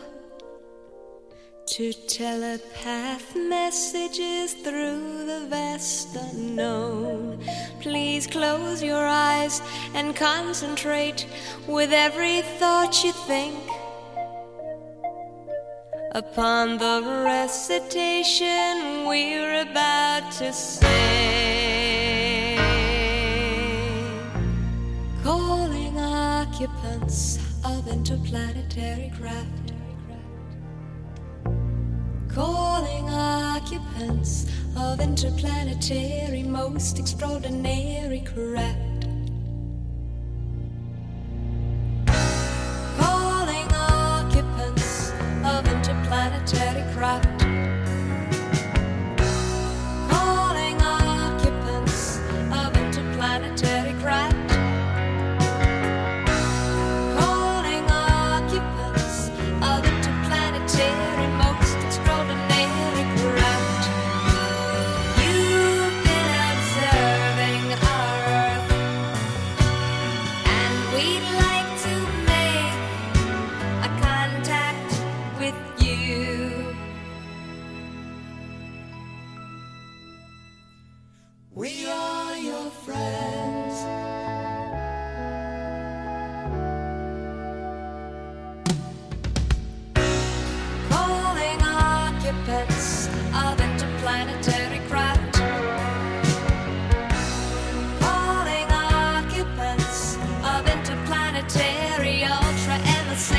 to 1.65 1.91
telepath 1.91 3.35
messages 3.35 4.53
through 4.53 5.25
the 5.25 5.45
vast 5.49 6.15
unknown. 6.15 7.43
Please 7.81 8.27
close 8.27 8.81
your 8.81 9.05
eyes 9.05 9.61
and 9.93 10.15
concentrate 10.15 11.27
with 11.67 11.91
every 11.91 12.41
thought 12.57 13.03
you 13.03 13.11
think 13.11 13.59
upon 16.11 16.77
the 16.77 17.23
recitation 17.25 19.05
we're 19.05 19.63
about 19.63 20.31
to 20.31 20.53
sing. 20.53 21.52
Occupants 27.03 27.37
of 27.65 27.87
interplanetary 27.87 29.11
craft. 29.19 29.73
Calling 32.29 33.09
occupants 33.09 34.45
of 34.77 34.99
interplanetary 35.01 36.43
most 36.43 36.99
extraordinary 36.99 38.21
craft. 38.21 39.07
Calling 42.97 43.67
occupants 43.73 45.11
of 45.43 45.67
interplanetary 45.67 46.93
craft. 46.93 47.42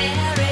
Emissaries. 0.05 0.44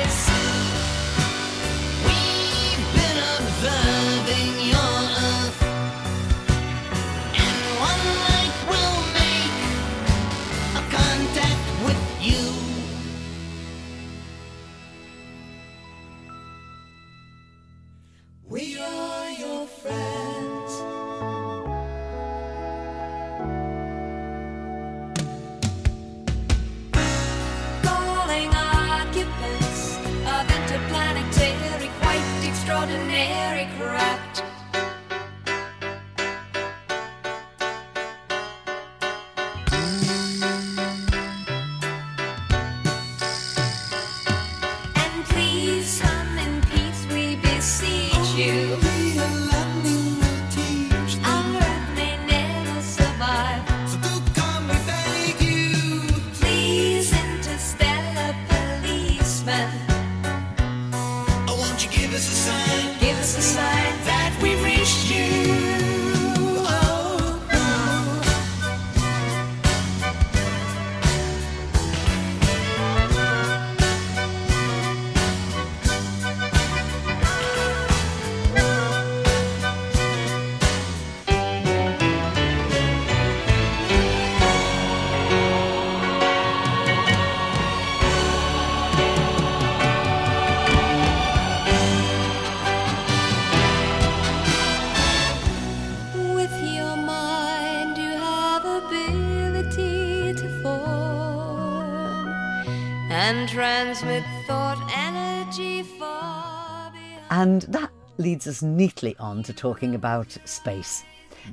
And 107.33 107.63
that 107.63 107.89
leads 108.19 108.45
us 108.45 108.61
neatly 108.61 109.15
on 109.17 109.41
to 109.43 109.53
talking 109.53 109.95
about 109.95 110.37
space. 110.45 111.03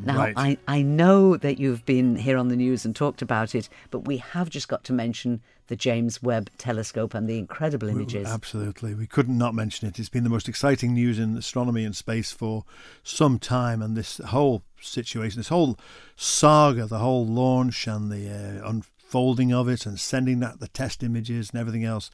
Now, 0.04 0.18
Right. 0.18 0.34
I, 0.36 0.58
I 0.68 0.82
know 0.82 1.38
that 1.38 1.58
you've 1.58 1.86
been 1.86 2.16
here 2.16 2.36
on 2.36 2.48
the 2.48 2.54
news 2.54 2.84
and 2.84 2.94
talked 2.94 3.22
about 3.22 3.54
it, 3.54 3.70
but 3.90 4.00
we 4.00 4.18
have 4.18 4.50
just 4.50 4.68
got 4.68 4.84
to 4.84 4.92
mention 4.92 5.40
the 5.68 5.76
James 5.76 6.22
Webb 6.22 6.50
Telescope 6.58 7.14
and 7.14 7.26
the 7.26 7.38
incredible 7.38 7.88
images. 7.88 8.28
Absolutely. 8.28 8.94
We 8.94 9.06
couldn't 9.06 9.38
not 9.38 9.54
mention 9.54 9.88
it. 9.88 9.98
It's 9.98 10.10
been 10.10 10.24
the 10.24 10.30
most 10.30 10.50
exciting 10.50 10.92
news 10.92 11.18
in 11.18 11.34
astronomy 11.34 11.84
and 11.84 11.96
space 11.96 12.30
for 12.30 12.64
some 13.02 13.38
time. 13.38 13.80
And 13.80 13.96
this 13.96 14.18
whole 14.18 14.62
situation, 14.82 15.40
this 15.40 15.48
whole 15.48 15.78
saga, 16.14 16.84
the 16.84 16.98
whole 16.98 17.26
launch 17.26 17.86
and 17.86 18.12
the 18.12 18.28
uh, 18.62 18.68
folding 19.10 19.52
of 19.52 19.68
it 19.68 19.86
and 19.86 19.98
sending 19.98 20.38
that 20.38 20.60
the 20.60 20.68
test 20.68 21.02
images 21.02 21.50
and 21.50 21.60
everything 21.60 21.84
else. 21.84 22.12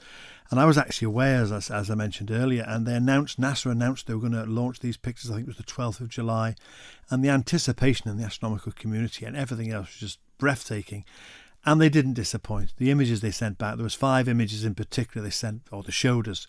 And 0.50 0.58
I 0.58 0.64
was 0.64 0.78
actually 0.78 1.06
away, 1.06 1.34
as 1.34 1.52
as 1.70 1.90
I 1.90 1.94
mentioned 1.94 2.30
earlier, 2.30 2.64
and 2.66 2.86
they 2.86 2.94
announced, 2.94 3.38
NASA 3.38 3.70
announced 3.70 4.06
they 4.06 4.14
were 4.14 4.20
going 4.20 4.32
to 4.32 4.44
launch 4.44 4.80
these 4.80 4.96
pictures, 4.96 5.30
I 5.30 5.34
think 5.34 5.46
it 5.46 5.50
was 5.50 5.58
the 5.58 5.62
12th 5.64 6.00
of 6.00 6.08
July. 6.08 6.54
And 7.10 7.22
the 7.22 7.28
anticipation 7.28 8.08
in 8.08 8.16
the 8.16 8.24
astronomical 8.24 8.72
community 8.72 9.26
and 9.26 9.36
everything 9.36 9.70
else 9.70 9.88
was 9.88 9.96
just 9.96 10.18
breathtaking. 10.38 11.04
And 11.66 11.80
they 11.80 11.90
didn't 11.90 12.14
disappoint. 12.14 12.72
The 12.78 12.90
images 12.90 13.20
they 13.20 13.30
sent 13.30 13.58
back, 13.58 13.76
there 13.76 13.84
was 13.84 13.94
five 13.94 14.26
images 14.26 14.64
in 14.64 14.74
particular 14.74 15.22
they 15.22 15.30
sent, 15.30 15.62
or 15.70 15.82
they 15.82 15.92
showed 15.92 16.28
us, 16.28 16.46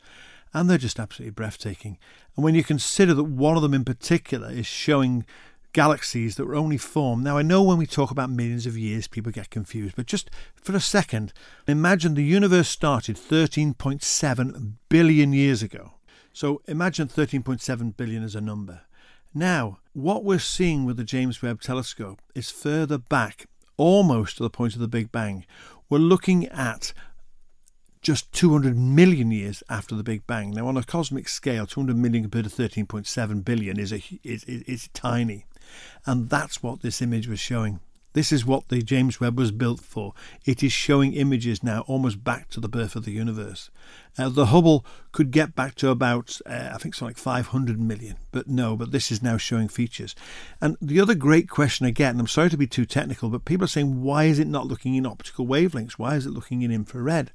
and 0.53 0.69
they're 0.69 0.77
just 0.77 0.99
absolutely 0.99 1.31
breathtaking. 1.31 1.97
And 2.35 2.45
when 2.45 2.55
you 2.55 2.63
consider 2.63 3.13
that 3.15 3.23
one 3.23 3.57
of 3.57 3.63
them 3.63 3.73
in 3.73 3.83
particular 3.83 4.49
is 4.49 4.65
showing 4.65 5.25
galaxies 5.77 6.37
that 6.37 6.47
were 6.47 6.55
only 6.55 6.75
formed. 6.75 7.23
Now, 7.23 7.37
I 7.37 7.43
know 7.43 7.61
when 7.61 7.77
we 7.77 7.85
talk 7.85 8.09
about 8.09 8.31
millions 8.31 8.65
of 8.65 8.75
years, 8.75 9.07
people 9.07 9.31
get 9.31 9.51
confused, 9.51 9.95
but 9.95 10.07
just 10.07 10.31
for 10.55 10.75
a 10.75 10.79
second, 10.79 11.33
imagine 11.67 12.15
the 12.15 12.23
universe 12.23 12.67
started 12.67 13.15
13.7 13.15 14.71
billion 14.89 15.33
years 15.33 15.61
ago. 15.61 15.91
So 16.33 16.63
imagine 16.65 17.07
13.7 17.07 17.95
billion 17.95 18.23
as 18.23 18.33
a 18.33 18.41
number. 18.41 18.81
Now, 19.35 19.77
what 19.93 20.23
we're 20.23 20.39
seeing 20.39 20.83
with 20.83 20.97
the 20.97 21.03
James 21.03 21.43
Webb 21.43 21.61
Telescope 21.61 22.23
is 22.33 22.49
further 22.49 22.97
back, 22.97 23.45
almost 23.77 24.37
to 24.37 24.43
the 24.43 24.49
point 24.49 24.73
of 24.73 24.79
the 24.79 24.87
Big 24.87 25.11
Bang. 25.11 25.45
We're 25.91 25.99
looking 25.99 26.47
at 26.47 26.91
just 28.01 28.31
200 28.31 28.75
million 28.75 29.29
years 29.29 29.61
after 29.69 29.93
the 29.93 30.01
Big 30.01 30.25
Bang. 30.25 30.49
Now, 30.49 30.65
on 30.69 30.75
a 30.75 30.81
cosmic 30.81 31.29
scale, 31.29 31.67
200 31.67 31.95
million 31.95 32.23
compared 32.23 32.45
to 32.45 32.49
13.7 32.49 33.45
billion 33.45 33.79
is, 33.79 33.93
a, 33.93 34.01
is, 34.23 34.43
is, 34.45 34.63
is 34.63 34.89
tiny. 34.95 35.45
And 36.05 36.29
that's 36.29 36.63
what 36.63 36.81
this 36.81 37.01
image 37.01 37.27
was 37.27 37.39
showing. 37.39 37.79
This 38.13 38.31
is 38.31 38.45
what 38.45 38.69
the 38.69 38.81
James 38.81 39.19
Webb 39.19 39.37
was 39.37 39.51
built 39.51 39.81
for. 39.81 40.13
It 40.43 40.63
is 40.63 40.71
showing 40.71 41.13
images 41.13 41.61
now 41.61 41.81
almost 41.81 42.23
back 42.23 42.49
to 42.49 42.59
the 42.59 42.69
birth 42.69 42.95
of 42.95 43.05
the 43.05 43.11
universe. 43.11 43.69
Uh, 44.17 44.29
the 44.29 44.47
Hubble 44.47 44.83
could 45.11 45.31
get 45.31 45.55
back 45.55 45.75
to 45.75 45.89
about, 45.89 46.39
uh, 46.45 46.71
I 46.73 46.77
think 46.77 46.95
something 46.95 47.13
like 47.13 47.17
500 47.17 47.79
million, 47.79 48.17
but 48.31 48.47
no, 48.47 48.75
but 48.75 48.91
this 48.91 49.11
is 49.11 49.21
now 49.21 49.37
showing 49.37 49.67
features. 49.67 50.15
And 50.59 50.75
the 50.81 50.99
other 50.99 51.13
great 51.13 51.49
question 51.49 51.89
get, 51.91 52.11
and 52.11 52.19
I'm 52.19 52.27
sorry 52.27 52.49
to 52.49 52.57
be 52.57 52.67
too 52.67 52.85
technical, 52.85 53.29
but 53.29 53.45
people 53.45 53.65
are 53.65 53.69
saying, 53.69 54.01
why 54.01 54.25
is 54.25 54.39
it 54.39 54.47
not 54.47 54.67
looking 54.67 54.95
in 54.95 55.05
optical 55.05 55.45
wavelengths? 55.45 55.93
Why 55.93 56.15
is 56.15 56.25
it 56.25 56.31
looking 56.31 56.63
in 56.63 56.71
infrared? 56.71 57.31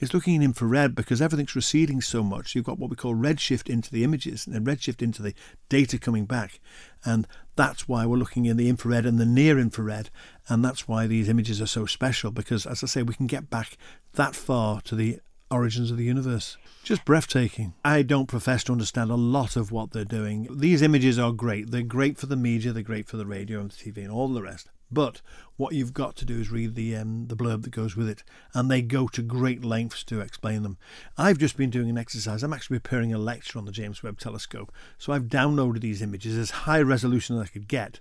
It's 0.00 0.12
looking 0.12 0.34
in 0.34 0.42
infrared 0.42 0.94
because 0.94 1.22
everything's 1.22 1.54
receding 1.54 2.00
so 2.00 2.22
much. 2.22 2.54
You've 2.54 2.64
got 2.64 2.78
what 2.78 2.90
we 2.90 2.96
call 2.96 3.14
redshift 3.14 3.70
into 3.70 3.90
the 3.90 4.04
images 4.04 4.46
and 4.46 4.66
redshift 4.66 5.02
into 5.02 5.22
the 5.22 5.34
data 5.68 5.98
coming 5.98 6.26
back. 6.26 6.60
And 7.04 7.26
that's 7.56 7.88
why 7.88 8.06
we're 8.06 8.16
looking 8.16 8.46
in 8.46 8.56
the 8.56 8.68
infrared 8.68 9.06
and 9.06 9.18
the 9.18 9.26
near 9.26 9.58
infrared. 9.58 10.10
And 10.48 10.64
that's 10.64 10.88
why 10.88 11.06
these 11.06 11.28
images 11.28 11.62
are 11.62 11.66
so 11.66 11.86
special 11.86 12.30
because, 12.32 12.66
as 12.66 12.82
I 12.82 12.86
say, 12.86 13.02
we 13.02 13.14
can 13.14 13.26
get 13.26 13.50
back 13.50 13.76
that 14.14 14.34
far 14.34 14.80
to 14.82 14.96
the 14.96 15.20
origins 15.50 15.90
of 15.90 15.96
the 15.96 16.04
universe. 16.04 16.56
Just 16.82 17.04
breathtaking. 17.04 17.74
I 17.84 18.02
don't 18.02 18.26
profess 18.26 18.64
to 18.64 18.72
understand 18.72 19.10
a 19.10 19.16
lot 19.16 19.56
of 19.56 19.70
what 19.72 19.92
they're 19.92 20.04
doing. 20.04 20.48
These 20.50 20.82
images 20.82 21.18
are 21.18 21.32
great. 21.32 21.70
They're 21.70 21.82
great 21.82 22.18
for 22.18 22.26
the 22.26 22.36
media, 22.36 22.72
they're 22.72 22.82
great 22.82 23.08
for 23.08 23.16
the 23.16 23.26
radio 23.26 23.60
and 23.60 23.70
the 23.70 23.74
TV 23.74 23.98
and 23.98 24.10
all 24.10 24.28
the 24.28 24.42
rest. 24.42 24.68
But 24.90 25.22
what 25.56 25.74
you've 25.74 25.92
got 25.92 26.14
to 26.16 26.24
do 26.24 26.38
is 26.38 26.50
read 26.50 26.74
the 26.74 26.94
um, 26.96 27.26
the 27.26 27.36
blurb 27.36 27.62
that 27.62 27.70
goes 27.70 27.96
with 27.96 28.08
it, 28.08 28.22
and 28.52 28.70
they 28.70 28.82
go 28.82 29.08
to 29.08 29.22
great 29.22 29.64
lengths 29.64 30.04
to 30.04 30.20
explain 30.20 30.62
them. 30.62 30.78
I've 31.18 31.38
just 31.38 31.56
been 31.56 31.70
doing 31.70 31.88
an 31.90 31.98
exercise. 31.98 32.42
I'm 32.42 32.52
actually 32.52 32.78
preparing 32.78 33.12
a 33.12 33.18
lecture 33.18 33.58
on 33.58 33.64
the 33.64 33.72
James 33.72 34.02
Webb 34.02 34.20
Telescope, 34.20 34.72
so 34.98 35.12
I've 35.12 35.24
downloaded 35.24 35.80
these 35.80 36.02
images 36.02 36.36
as 36.36 36.50
high 36.50 36.80
resolution 36.80 37.36
as 37.36 37.42
I 37.42 37.46
could 37.46 37.66
get. 37.66 38.00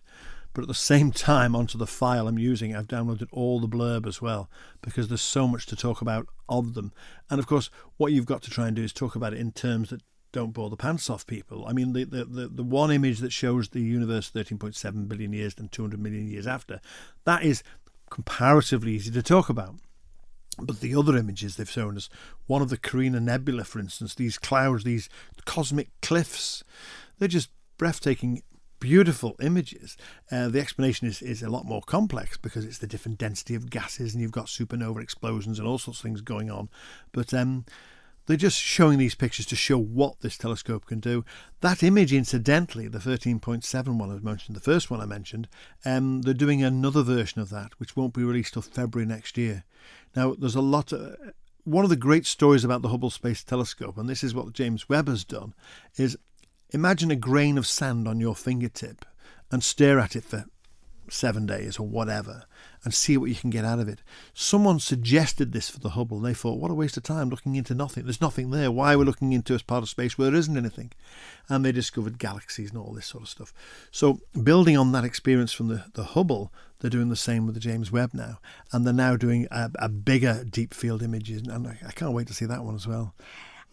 But 0.53 0.61
at 0.61 0.67
the 0.67 0.73
same 0.73 1.11
time, 1.11 1.55
onto 1.55 1.77
the 1.77 1.87
file 1.87 2.27
I'm 2.27 2.37
using, 2.37 2.75
I've 2.75 2.87
downloaded 2.87 3.27
all 3.31 3.59
the 3.59 3.67
blurb 3.67 4.05
as 4.07 4.21
well 4.21 4.49
because 4.81 5.07
there's 5.07 5.21
so 5.21 5.47
much 5.47 5.65
to 5.67 5.75
talk 5.75 6.01
about 6.01 6.27
of 6.47 6.73
them. 6.73 6.93
And 7.29 7.39
of 7.39 7.47
course, 7.47 7.69
what 7.97 8.11
you've 8.11 8.25
got 8.25 8.43
to 8.43 8.51
try 8.51 8.67
and 8.67 8.75
do 8.75 8.83
is 8.83 8.93
talk 8.93 9.15
about 9.15 9.33
it 9.33 9.39
in 9.39 9.51
terms 9.51 9.89
that 9.89 10.01
don't 10.31 10.51
bore 10.51 10.69
the 10.69 10.75
pants 10.75 11.09
off 11.09 11.25
people. 11.25 11.65
I 11.67 11.73
mean, 11.73 11.93
the, 11.93 12.03
the, 12.03 12.25
the, 12.25 12.47
the 12.47 12.63
one 12.63 12.91
image 12.91 13.19
that 13.19 13.31
shows 13.31 13.69
the 13.69 13.81
universe 13.81 14.31
13.7 14.31 15.07
billion 15.07 15.31
years 15.31 15.53
and 15.57 15.71
200 15.71 15.99
million 15.99 16.27
years 16.27 16.47
after, 16.47 16.81
that 17.23 17.43
is 17.43 17.63
comparatively 18.09 18.93
easy 18.93 19.11
to 19.11 19.23
talk 19.23 19.49
about. 19.49 19.75
But 20.59 20.81
the 20.81 20.95
other 20.95 21.17
images 21.17 21.55
they've 21.55 21.69
shown 21.69 21.97
us, 21.97 22.09
one 22.45 22.61
of 22.61 22.69
the 22.69 22.77
Carina 22.77 23.19
Nebula, 23.19 23.63
for 23.63 23.79
instance, 23.79 24.13
these 24.13 24.37
clouds, 24.37 24.83
these 24.83 25.09
cosmic 25.45 25.89
cliffs, 26.01 26.63
they're 27.17 27.27
just 27.27 27.49
breathtaking, 27.77 28.43
beautiful 28.83 29.37
images. 29.41 29.95
Uh, 30.29 30.49
the 30.49 30.59
explanation 30.59 31.07
is, 31.07 31.21
is 31.21 31.41
a 31.41 31.49
lot 31.49 31.63
more 31.63 31.81
complex 31.81 32.35
because 32.35 32.65
it's 32.65 32.79
the 32.79 32.85
different 32.85 33.17
density 33.17 33.55
of 33.55 33.69
gases 33.69 34.13
and 34.13 34.21
you've 34.21 34.33
got 34.33 34.47
supernova 34.47 35.01
explosions 35.01 35.57
and 35.57 35.65
all 35.65 35.77
sorts 35.77 36.01
of 36.01 36.03
things 36.03 36.19
going 36.19 36.51
on. 36.51 36.67
But 37.13 37.33
um, 37.33 37.63
they're 38.25 38.35
just 38.35 38.59
showing 38.59 38.97
these 38.97 39.15
pictures 39.15 39.45
to 39.45 39.55
show 39.55 39.77
what 39.77 40.19
this 40.19 40.37
telescope 40.37 40.85
can 40.85 40.99
do. 40.99 41.23
That 41.61 41.81
image, 41.81 42.11
incidentally, 42.11 42.89
the 42.89 42.99
13.7 42.99 43.97
one 43.97 44.11
I 44.11 44.19
mentioned, 44.19 44.57
the 44.57 44.59
first 44.59 44.91
one 44.91 44.99
I 44.99 45.05
mentioned, 45.05 45.47
um, 45.85 46.23
they're 46.23 46.33
doing 46.33 46.61
another 46.61 47.03
version 47.03 47.39
of 47.39 47.49
that, 47.51 47.79
which 47.79 47.95
won't 47.95 48.13
be 48.13 48.25
released 48.25 48.51
till 48.51 48.63
February 48.63 49.07
next 49.07 49.37
year. 49.37 49.63
Now, 50.13 50.35
there's 50.37 50.55
a 50.55 50.61
lot. 50.61 50.91
Of, 50.91 51.15
one 51.63 51.85
of 51.85 51.89
the 51.89 51.95
great 51.95 52.25
stories 52.25 52.65
about 52.65 52.81
the 52.81 52.89
Hubble 52.89 53.09
Space 53.09 53.45
Telescope, 53.45 53.97
and 53.97 54.09
this 54.09 54.25
is 54.25 54.35
what 54.35 54.51
James 54.51 54.89
Webb 54.89 55.07
has 55.07 55.23
done, 55.23 55.53
is 55.95 56.17
imagine 56.73 57.11
a 57.11 57.15
grain 57.15 57.57
of 57.57 57.67
sand 57.67 58.07
on 58.07 58.19
your 58.19 58.35
fingertip 58.35 59.05
and 59.51 59.63
stare 59.63 59.99
at 59.99 60.15
it 60.15 60.23
for 60.23 60.45
seven 61.09 61.45
days 61.45 61.77
or 61.77 61.87
whatever 61.87 62.45
and 62.83 62.93
see 62.93 63.17
what 63.17 63.29
you 63.29 63.35
can 63.35 63.49
get 63.49 63.63
out 63.63 63.79
of 63.79 63.87
it. 63.87 63.99
Someone 64.33 64.79
suggested 64.79 65.51
this 65.51 65.69
for 65.69 65.79
the 65.79 65.91
Hubble. 65.91 66.17
and 66.17 66.25
They 66.25 66.33
thought, 66.33 66.59
what 66.59 66.71
a 66.71 66.73
waste 66.73 66.97
of 66.97 67.03
time 67.03 67.29
looking 67.29 67.55
into 67.55 67.73
nothing. 67.73 68.03
There's 68.03 68.19
nothing 68.19 68.49
there. 68.49 68.71
Why 68.71 68.93
are 68.93 68.97
we 68.97 69.05
looking 69.05 69.31
into 69.31 69.55
a 69.55 69.59
part 69.59 69.83
of 69.83 69.89
space 69.89 70.17
where 70.17 70.29
there 70.29 70.39
isn't 70.39 70.57
anything? 70.57 70.91
And 71.47 71.63
they 71.63 71.71
discovered 71.71 72.19
galaxies 72.19 72.71
and 72.71 72.79
all 72.79 72.93
this 72.93 73.05
sort 73.05 73.23
of 73.23 73.29
stuff. 73.29 73.53
So, 73.91 74.19
building 74.41 74.77
on 74.77 74.91
that 74.91 75.05
experience 75.05 75.53
from 75.53 75.69
the, 75.69 75.85
the 75.93 76.03
Hubble, 76.03 76.51
they're 76.79 76.89
doing 76.89 77.09
the 77.09 77.15
same 77.15 77.45
with 77.45 77.55
the 77.55 77.61
James 77.61 77.91
Webb 77.91 78.11
now. 78.13 78.39
And 78.71 78.85
they're 78.85 78.93
now 78.93 79.15
doing 79.15 79.47
a, 79.49 79.71
a 79.79 79.87
bigger 79.87 80.43
deep 80.43 80.73
field 80.73 81.01
images. 81.03 81.43
And 81.47 81.67
I, 81.67 81.77
I 81.87 81.91
can't 81.91 82.13
wait 82.13 82.27
to 82.27 82.33
see 82.33 82.45
that 82.45 82.63
one 82.65 82.75
as 82.75 82.87
well. 82.87 83.13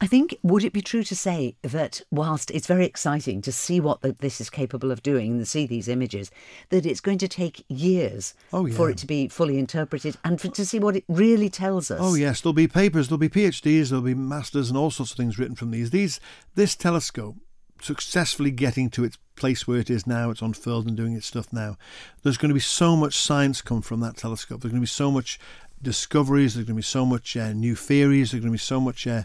I 0.02 0.06
think, 0.06 0.38
would 0.42 0.64
it 0.64 0.72
be 0.72 0.80
true 0.80 1.04
to 1.04 1.14
say 1.14 1.56
that 1.60 2.00
whilst 2.10 2.50
it's 2.50 2.66
very 2.66 2.86
exciting 2.86 3.42
to 3.42 3.52
see 3.52 3.80
what 3.80 4.00
the, 4.00 4.12
this 4.12 4.40
is 4.40 4.48
capable 4.48 4.90
of 4.90 5.02
doing 5.02 5.32
and 5.32 5.46
see 5.46 5.66
these 5.66 5.88
images, 5.88 6.30
that 6.70 6.86
it's 6.86 7.00
going 7.00 7.18
to 7.18 7.28
take 7.28 7.64
years 7.68 8.32
Oh, 8.50 8.66
for 8.68 8.88
it 8.88 8.96
to 8.98 9.06
be 9.06 9.28
fully 9.28 9.58
interpreted 9.58 10.16
and 10.24 10.40
for, 10.40 10.48
to 10.48 10.64
see 10.64 10.78
what 10.78 10.96
it 10.96 11.04
really 11.06 11.50
tells 11.50 11.90
us? 11.90 12.00
Oh 12.02 12.14
yes, 12.14 12.40
there'll 12.40 12.54
be 12.54 12.66
papers, 12.66 13.08
there'll 13.08 13.18
be 13.18 13.28
PhDs, 13.28 13.90
there'll 13.90 14.02
be 14.02 14.14
masters, 14.14 14.70
and 14.70 14.78
all 14.78 14.90
sorts 14.90 15.12
of 15.12 15.18
things 15.18 15.38
written 15.38 15.54
from 15.56 15.70
these. 15.70 15.90
These 15.90 16.18
this 16.54 16.74
telescope 16.74 17.36
successfully 17.82 18.50
getting 18.50 18.88
to 18.90 19.04
its 19.04 19.18
place 19.36 19.66
where 19.66 19.78
it 19.78 19.90
is 19.90 20.06
now, 20.06 20.30
it's 20.30 20.42
unfurled 20.42 20.86
and 20.86 20.96
doing 20.96 21.14
its 21.14 21.26
stuff 21.26 21.52
now. 21.52 21.76
There's 22.22 22.36
going 22.38 22.50
to 22.50 22.54
be 22.54 22.60
so 22.60 22.96
much 22.96 23.18
science 23.18 23.60
come 23.60 23.82
from 23.82 24.00
that 24.00 24.16
telescope. 24.16 24.60
There's 24.60 24.72
going 24.72 24.80
to 24.80 24.86
be 24.86 24.86
so 24.86 25.10
much 25.10 25.38
discoveries. 25.82 26.54
There's 26.54 26.66
going 26.66 26.76
to 26.76 26.80
be 26.80 26.82
so 26.82 27.06
much 27.06 27.36
uh, 27.36 27.52
new 27.52 27.74
theories. 27.74 28.30
There's 28.32 28.42
going 28.42 28.52
to 28.52 28.54
be 28.54 28.58
so 28.58 28.80
much. 28.80 29.06
Uh, 29.06 29.22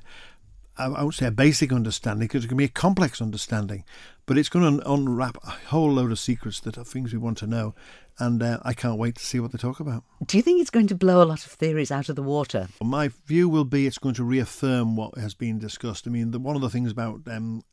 I 0.77 0.89
won't 0.89 1.15
say 1.15 1.27
a 1.27 1.31
basic 1.31 1.71
understanding 1.71 2.27
because 2.27 2.43
it 2.43 2.47
can 2.49 2.57
be 2.57 2.65
a 2.65 2.69
complex 2.69 3.21
understanding, 3.21 3.85
but 4.25 4.38
it's 4.38 4.49
going 4.49 4.79
to 4.79 4.91
unwrap 4.91 5.38
a 5.43 5.51
whole 5.69 5.91
load 5.91 6.11
of 6.11 6.19
secrets 6.19 6.59
that 6.61 6.77
are 6.77 6.83
things 6.83 7.13
we 7.13 7.19
want 7.19 7.38
to 7.39 7.47
know, 7.47 7.75
and 8.19 8.43
uh, 8.43 8.59
I 8.63 8.73
can't 8.73 8.99
wait 8.99 9.15
to 9.15 9.25
see 9.25 9.39
what 9.39 9.51
they 9.51 9.57
talk 9.57 9.79
about. 9.79 10.03
Do 10.25 10.38
you 10.38 10.43
think 10.43 10.59
it's 10.59 10.69
going 10.69 10.88
to 10.88 10.95
blow 10.95 11.23
a 11.23 11.25
lot 11.25 11.45
of 11.45 11.51
theories 11.51 11.91
out 11.91 12.09
of 12.09 12.17
the 12.17 12.23
water? 12.23 12.67
My 12.83 13.09
view 13.25 13.47
will 13.47 13.63
be 13.63 13.88
it's 13.88 13.97
going 13.97 14.15
to 14.15 14.23
reaffirm 14.23 14.95
what 14.97 15.17
has 15.17 15.33
been 15.33 15.59
discussed. 15.59 16.07
I 16.07 16.11
mean, 16.11 16.31
the, 16.31 16.39
one 16.39 16.55
of 16.55 16.61
the 16.61 16.69
things 16.69 16.91
about 16.91 17.21
um, 17.27 17.63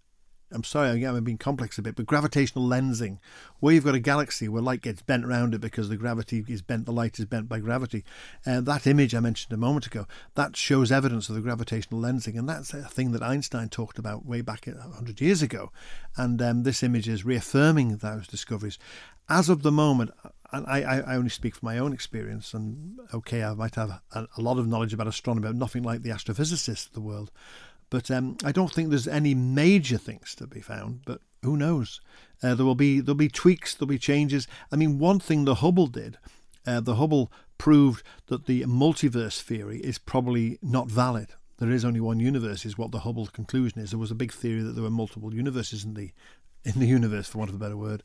I'm 0.53 0.65
sorry, 0.65 1.05
I'm 1.05 1.25
being 1.25 1.38
complex 1.38 1.79
a 1.79 1.83
bit, 1.83 1.97
but 1.97 2.07
gravitational 2.07 2.67
lensing, 2.67 3.19
where 3.61 3.75
you've 3.75 3.85
got 3.85 3.95
a 3.95 4.01
galaxy 4.01 4.49
where 4.49 4.62
light 4.62 4.83
gets 4.83 5.03
bent 5.03 5.25
around 5.25 5.55
it 5.55 5.61
because 5.61 5.88
the 5.88 5.97
gravity 5.97 6.45
is 6.49 6.62
bent, 6.62 6.87
the 6.87 6.93
light 6.93 7.19
is 7.19 7.27
bent 7.27 7.49
by 7.49 7.59
gravity. 7.59 8.05
Uh, 8.47 8.61
that 8.61 8.87
image 8.87 9.15
I 9.15 9.21
mentioned 9.21 9.53
a 9.53 9.57
moment 9.57 9.87
ago, 9.87 10.07
that 10.35 10.57
shows 10.57 10.93
evidence 10.93 11.29
of 11.29 11.35
the 11.35 11.41
gravitational 11.41 12.01
lensing, 12.01 12.38
and 12.38 12.49
that's 12.49 12.75
a 12.75 12.83
thing 12.83 13.12
that 13.12 13.23
Einstein 13.23 13.69
talked 13.69 13.99
about 13.99 14.27
way 14.27 14.41
back 14.41 14.67
100 14.67 15.21
years 15.21 15.43
ago. 15.43 15.71
And 16.17 16.41
um, 16.43 16.62
this 16.62 16.83
image 16.83 17.09
is 17.09 17.25
reaffirming 17.25 17.97
those 17.97 18.27
discoveries. 18.27 18.79
As 19.29 19.49
of 19.49 19.62
the 19.62 19.73
moment, 19.73 20.11
and 20.53 20.67
I, 20.67 20.83
I 20.83 21.01
I 21.01 21.17
only 21.17 21.31
speak 21.31 21.55
from 21.57 21.67
my 21.67 21.79
own 21.79 21.93
experience, 21.93 22.53
and 22.53 22.99
okay, 23.15 23.43
I 23.43 23.55
might 23.55 23.77
have 23.77 24.03
a, 24.12 24.29
a 24.37 24.41
lot 24.41 24.59
of 24.59 24.67
knowledge 24.67 24.93
about 24.93 25.07
astronomy, 25.07 25.49
but 25.49 25.57
nothing 25.57 25.83
like 25.83 26.03
the 26.03 26.11
astrophysicists 26.11 26.88
of 26.88 26.93
the 26.93 27.01
world. 27.01 27.31
But 27.93 28.11
um, 28.11 28.39
I 28.43 28.53
don't 28.53 28.73
think 28.73 28.89
there's 28.89 29.07
any 29.07 29.35
major 29.35 29.99
things 29.99 30.35
to 30.37 30.47
be 30.47 30.63
found. 30.63 31.03
But 31.05 31.21
who 31.43 31.59
knows? 31.59 32.01
Uh, 32.43 32.55
there 32.55 32.65
will 32.65 32.75
be 32.75 33.01
there'll 33.01 33.15
be 33.15 33.29
tweaks, 33.29 33.75
there'll 33.75 33.87
be 33.87 33.99
changes. 33.99 34.49
I 34.73 34.77
mean, 34.77 34.99
one 34.99 35.21
thing 35.21 35.45
the 35.45 35.57
Hubble 35.57 35.89
did, 35.89 36.17
uh, 36.67 36.81
the 36.81 36.95
Hubble 36.95 37.31
proved 37.59 38.03
that 38.29 38.47
the 38.47 38.63
multiverse 38.63 39.43
theory 39.43 39.79
is 39.81 39.99
probably 39.99 40.59
not 40.63 40.89
valid. 40.89 41.35
There 41.59 41.71
is 41.71 41.85
only 41.85 42.01
one 42.01 42.19
universe, 42.19 42.65
is 42.65 42.79
what 42.79 42.93
the 42.93 43.01
Hubble 43.01 43.27
conclusion 43.27 43.83
is. 43.83 43.91
There 43.91 43.99
was 43.99 44.11
a 44.11 44.15
big 44.15 44.33
theory 44.33 44.63
that 44.63 44.73
there 44.73 44.85
were 44.85 44.91
multiple 44.91 45.35
universes 45.35 45.85
in 45.85 45.93
the 45.93 46.13
in 46.65 46.81
the 46.81 46.87
universe, 46.87 47.29
for 47.29 47.39
want 47.39 47.51
of 47.51 47.57
a 47.57 47.59
better 47.59 47.77
word. 47.77 48.03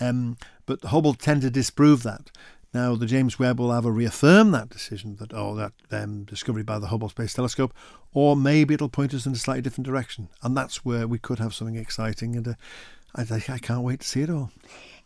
Um, 0.00 0.38
but 0.64 0.80
the 0.80 0.88
Hubble 0.88 1.12
tended 1.12 1.52
to 1.52 1.60
disprove 1.60 2.04
that. 2.04 2.30
Now, 2.76 2.94
the 2.94 3.06
James 3.06 3.38
Webb 3.38 3.58
will 3.58 3.72
either 3.72 3.90
reaffirm 3.90 4.50
that 4.50 4.68
decision, 4.68 5.16
that 5.16 5.32
oh, 5.32 5.54
that 5.54 5.72
um, 5.90 6.24
discovery 6.24 6.62
by 6.62 6.78
the 6.78 6.88
Hubble 6.88 7.08
Space 7.08 7.32
Telescope, 7.32 7.72
or 8.12 8.36
maybe 8.36 8.74
it'll 8.74 8.90
point 8.90 9.14
us 9.14 9.24
in 9.24 9.32
a 9.32 9.36
slightly 9.36 9.62
different 9.62 9.86
direction, 9.86 10.28
and 10.42 10.54
that's 10.54 10.84
where 10.84 11.08
we 11.08 11.18
could 11.18 11.38
have 11.38 11.54
something 11.54 11.76
exciting. 11.76 12.36
And 12.36 12.48
uh, 12.48 12.54
I, 13.14 13.24
I 13.48 13.58
can't 13.58 13.80
wait 13.80 14.00
to 14.00 14.06
see 14.06 14.20
it 14.20 14.28
all. 14.28 14.50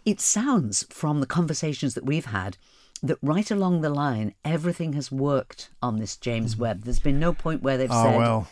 It 0.04 0.20
sounds 0.20 0.85
from 0.90 1.20
the 1.20 1.28
conversations 1.28 1.94
that 1.94 2.04
we've 2.04 2.24
had 2.26 2.56
that 3.04 3.18
right 3.22 3.48
along 3.52 3.83
the 3.83 3.90
line, 3.90 4.35
everything 4.44 4.94
has 4.94 5.12
worked 5.12 5.70
on 5.80 6.00
this 6.00 6.16
James 6.16 6.56
Webb. 6.56 6.83
There's 6.83 6.98
been 6.98 7.20
no 7.20 7.33
point 7.33 7.62
where 7.62 7.78
they've 7.78 7.88
Oh 7.88 8.02
said, 8.02 8.18
well, 8.18 8.48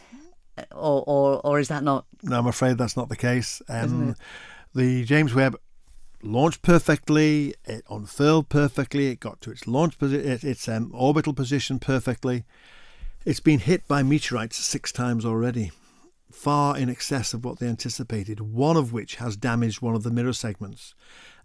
or, 0.70 1.02
or, 1.08 1.40
or 1.44 1.58
is 1.58 1.66
that 1.66 1.82
not? 1.82 2.04
no, 2.22 2.38
I'm 2.38 2.46
afraid 2.46 2.78
that's 2.78 2.96
not 2.96 3.08
the 3.08 3.16
case. 3.16 3.60
Um, 3.68 4.14
the 4.76 5.04
James 5.04 5.34
Webb 5.34 5.56
launched 6.22 6.62
perfectly, 6.62 7.54
it 7.64 7.84
unfurled 7.88 8.48
perfectly, 8.48 9.08
it 9.08 9.20
got 9.20 9.40
to 9.42 9.50
its 9.50 9.66
launch 9.66 9.98
position, 9.98 10.48
its 10.48 10.68
um, 10.68 10.90
orbital 10.94 11.32
position 11.32 11.78
perfectly. 11.78 12.44
It's 13.24 13.40
been 13.40 13.60
hit 13.60 13.86
by 13.86 14.02
meteorites 14.02 14.56
six 14.56 14.92
times 14.92 15.24
already, 15.24 15.72
far 16.30 16.78
in 16.78 16.88
excess 16.88 17.34
of 17.34 17.44
what 17.44 17.58
they 17.58 17.66
anticipated, 17.66 18.40
one 18.40 18.76
of 18.76 18.92
which 18.92 19.16
has 19.16 19.36
damaged 19.36 19.82
one 19.82 19.94
of 19.94 20.02
the 20.02 20.10
mirror 20.10 20.32
segments. 20.32 20.94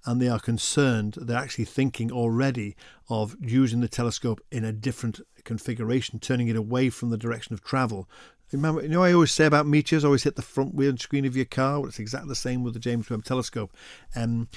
And 0.06 0.22
they 0.22 0.28
are 0.28 0.40
concerned, 0.40 1.18
they're 1.22 1.38
actually 1.38 1.66
thinking 1.66 2.12
already 2.12 2.76
of 3.10 3.38
using 3.40 3.80
the 3.80 3.88
telescope 3.88 4.42
in 4.52 4.66
a 4.66 4.74
different 4.74 5.22
configuration, 5.46 6.20
turning 6.20 6.50
it 6.50 6.58
away 6.58 6.90
from 6.90 7.10
the 7.10 7.18
direction 7.18 7.54
of 7.54 7.64
travel. 7.64 8.10
Remember, 8.54 8.82
you 8.82 8.90
know, 8.90 9.04
I 9.04 9.14
always 9.14 9.32
say 9.32 9.46
about 9.46 9.68
meteors, 9.68 10.06
always 10.06 10.24
hit 10.24 10.36
the 10.36 10.42
front 10.42 10.76
windscreen 10.76 11.26
of 11.26 11.36
your 11.36 11.46
car. 11.46 11.80
Well, 11.80 11.90
it's 11.90 12.00
exactly 12.00 12.30
the 12.30 12.36
same 12.36 12.64
with 12.64 12.74
the 12.74 12.80
James 12.80 13.10
Webb 13.10 13.26
Telescope. 13.26 13.72
Um, 14.16 14.48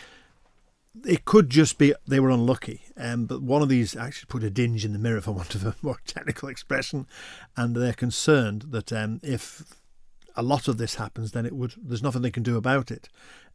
it 1.05 1.25
could 1.25 1.51
just 1.51 1.79
be 1.79 1.95
they 2.07 2.21
were 2.21 2.31
unlucky, 2.31 2.83
um, 2.97 3.27
but 3.27 3.43
one 3.43 3.63
of 3.63 3.69
these 3.69 3.97
actually 3.97 4.29
put 4.29 4.45
a 4.45 4.51
dinge 4.51 4.85
in 4.85 4.93
the 4.93 4.99
mirror, 4.99 5.21
for 5.21 5.33
want 5.33 5.55
of 5.55 5.65
a 5.65 5.77
more 5.83 5.99
technical 6.07 6.49
expression, 6.49 7.07
and 7.57 7.77
they're 7.77 7.93
concerned 7.93 8.67
that 8.71 8.93
um, 8.93 9.21
if 9.23 9.63
a 10.37 10.43
lot 10.43 10.69
of 10.69 10.77
this 10.77 10.97
happens, 10.97 11.33
then 11.33 11.47
it 11.47 11.55
would 11.55 11.75
there's 11.83 12.03
nothing 12.03 12.23
they 12.23 12.31
can 12.31 12.43
do 12.43 12.57
about 12.57 12.91
it, 12.91 13.09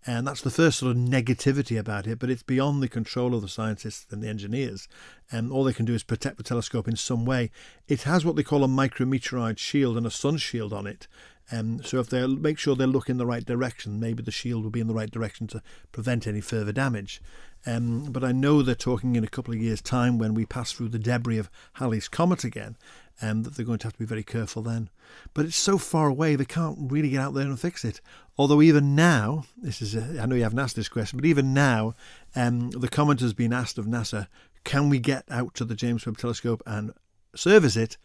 and 0.06 0.28
that's 0.28 0.42
the 0.42 0.50
first 0.50 0.80
sort 0.80 0.92
of 0.92 0.98
negativity 0.98 1.80
about 1.80 2.08
it. 2.08 2.20
But 2.20 2.30
it's 2.30 2.44
beyond 2.44 2.82
the 2.82 2.90
control 2.90 3.36
of 3.36 3.42
the 3.42 3.48
scientists 3.48 4.08
and 4.12 4.22
the 4.22 4.28
engineers, 4.28 4.88
and 5.32 5.52
all 5.52 5.64
they 5.64 5.74
can 5.74 5.86
do 5.86 5.94
is 5.94 6.04
protect 6.04 6.38
the 6.38 6.44
telescope 6.44 6.88
in 6.88 6.96
some 6.96 7.26
way. 7.26 7.52
It 7.88 8.04
has 8.04 8.26
what 8.26 8.36
they 8.36 8.44
call 8.44 8.64
a 8.64 8.68
micrometeorite 8.68 9.58
shield 9.58 9.98
and 9.98 10.06
a 10.06 10.12
sun 10.12 10.38
shield 10.38 10.74
on 10.74 10.88
it. 10.88 11.08
Um, 11.52 11.84
so 11.84 12.00
if 12.00 12.10
they 12.10 12.26
make 12.26 12.58
sure 12.58 12.76
they 12.76 12.86
look 12.86 13.10
in 13.10 13.18
the 13.18 13.26
right 13.26 13.46
direction, 13.46 14.00
maybe 14.00 14.24
the 14.24 14.32
shield 14.32 14.64
will 14.64 14.72
be 14.72 14.80
in 14.80 14.88
the 14.88 14.94
right 14.94 15.12
direction 15.12 15.48
to 15.48 15.62
prevent 15.92 16.26
any 16.26 16.42
further 16.42 16.72
damage. 16.72 17.22
Um, 17.66 18.06
but 18.12 18.24
I 18.24 18.32
know 18.32 18.62
they're 18.62 18.74
talking 18.74 19.16
in 19.16 19.24
a 19.24 19.30
couple 19.30 19.54
of 19.54 19.60
years' 19.60 19.82
time 19.82 20.18
when 20.18 20.34
we 20.34 20.46
pass 20.46 20.72
through 20.72 20.90
the 20.90 21.00
debris 21.00 21.38
of 21.38 21.50
Halley's 21.74 22.08
Comet 22.08 22.44
again, 22.44 22.78
um, 23.22 23.44
that 23.44 23.56
they're 23.56 23.66
going 23.66 23.80
to 23.80 23.88
have 23.88 23.94
to 23.94 24.00
be 24.00 24.06
very 24.06 24.24
careful 24.24 24.62
then. 24.62 24.90
But 25.34 25.46
it's 25.46 25.56
so 25.56 25.78
far 25.78 26.08
away 26.08 26.36
they 26.36 26.46
can't 26.46 26.92
really 26.92 27.10
get 27.10 27.22
out 27.22 27.34
there 27.34 27.46
and 27.46 27.60
fix 27.60 27.86
it. 27.86 28.02
Although 28.38 28.62
even 28.62 28.96
now, 28.96 29.46
this 29.62 29.82
is 29.82 29.96
a, 29.96 30.22
I 30.22 30.26
know 30.26 30.36
you 30.36 30.44
haven't 30.44 30.60
asked 30.60 30.76
this 30.76 30.90
question, 30.90 31.18
but 31.18 31.26
even 31.26 31.54
now, 31.54 31.94
um, 32.36 32.72
the 32.72 32.88
comment 32.88 33.20
has 33.20 33.34
been 33.34 33.54
asked 33.54 33.78
of 33.78 33.86
NASA, 33.86 34.28
can 34.64 34.90
we 34.90 35.00
get 35.00 35.24
out 35.30 35.54
to 35.56 35.66
the 35.66 35.76
James 35.76 36.06
Webb 36.06 36.18
Telescope 36.18 36.64
and 36.66 36.94
service 37.36 37.76
it? 37.76 37.98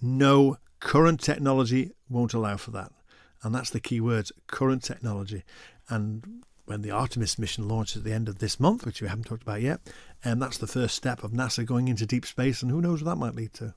No, 0.00 0.58
current 0.80 1.20
technology 1.20 1.92
won't 2.08 2.34
allow 2.34 2.56
for 2.56 2.70
that. 2.72 2.92
And 3.42 3.54
that's 3.54 3.70
the 3.70 3.80
key 3.80 4.00
words, 4.00 4.32
current 4.46 4.82
technology. 4.82 5.44
And 5.88 6.42
when 6.64 6.82
the 6.82 6.90
Artemis 6.90 7.38
mission 7.38 7.68
launches 7.68 7.98
at 7.98 8.04
the 8.04 8.12
end 8.12 8.28
of 8.28 8.38
this 8.38 8.60
month, 8.60 8.84
which 8.84 9.00
we 9.00 9.08
haven't 9.08 9.24
talked 9.24 9.42
about 9.42 9.62
yet, 9.62 9.80
and 10.24 10.42
that's 10.42 10.58
the 10.58 10.66
first 10.66 10.94
step 10.96 11.22
of 11.22 11.30
NASA 11.30 11.64
going 11.64 11.88
into 11.88 12.04
deep 12.04 12.26
space, 12.26 12.62
and 12.62 12.70
who 12.70 12.80
knows 12.80 13.02
what 13.02 13.10
that 13.10 13.24
might 13.24 13.34
lead 13.34 13.54
to. 13.54 13.74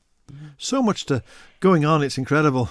So 0.57 0.81
much 0.83 1.05
to 1.07 1.23
going 1.59 1.85
on, 1.85 2.03
it's 2.03 2.17
incredible. 2.17 2.69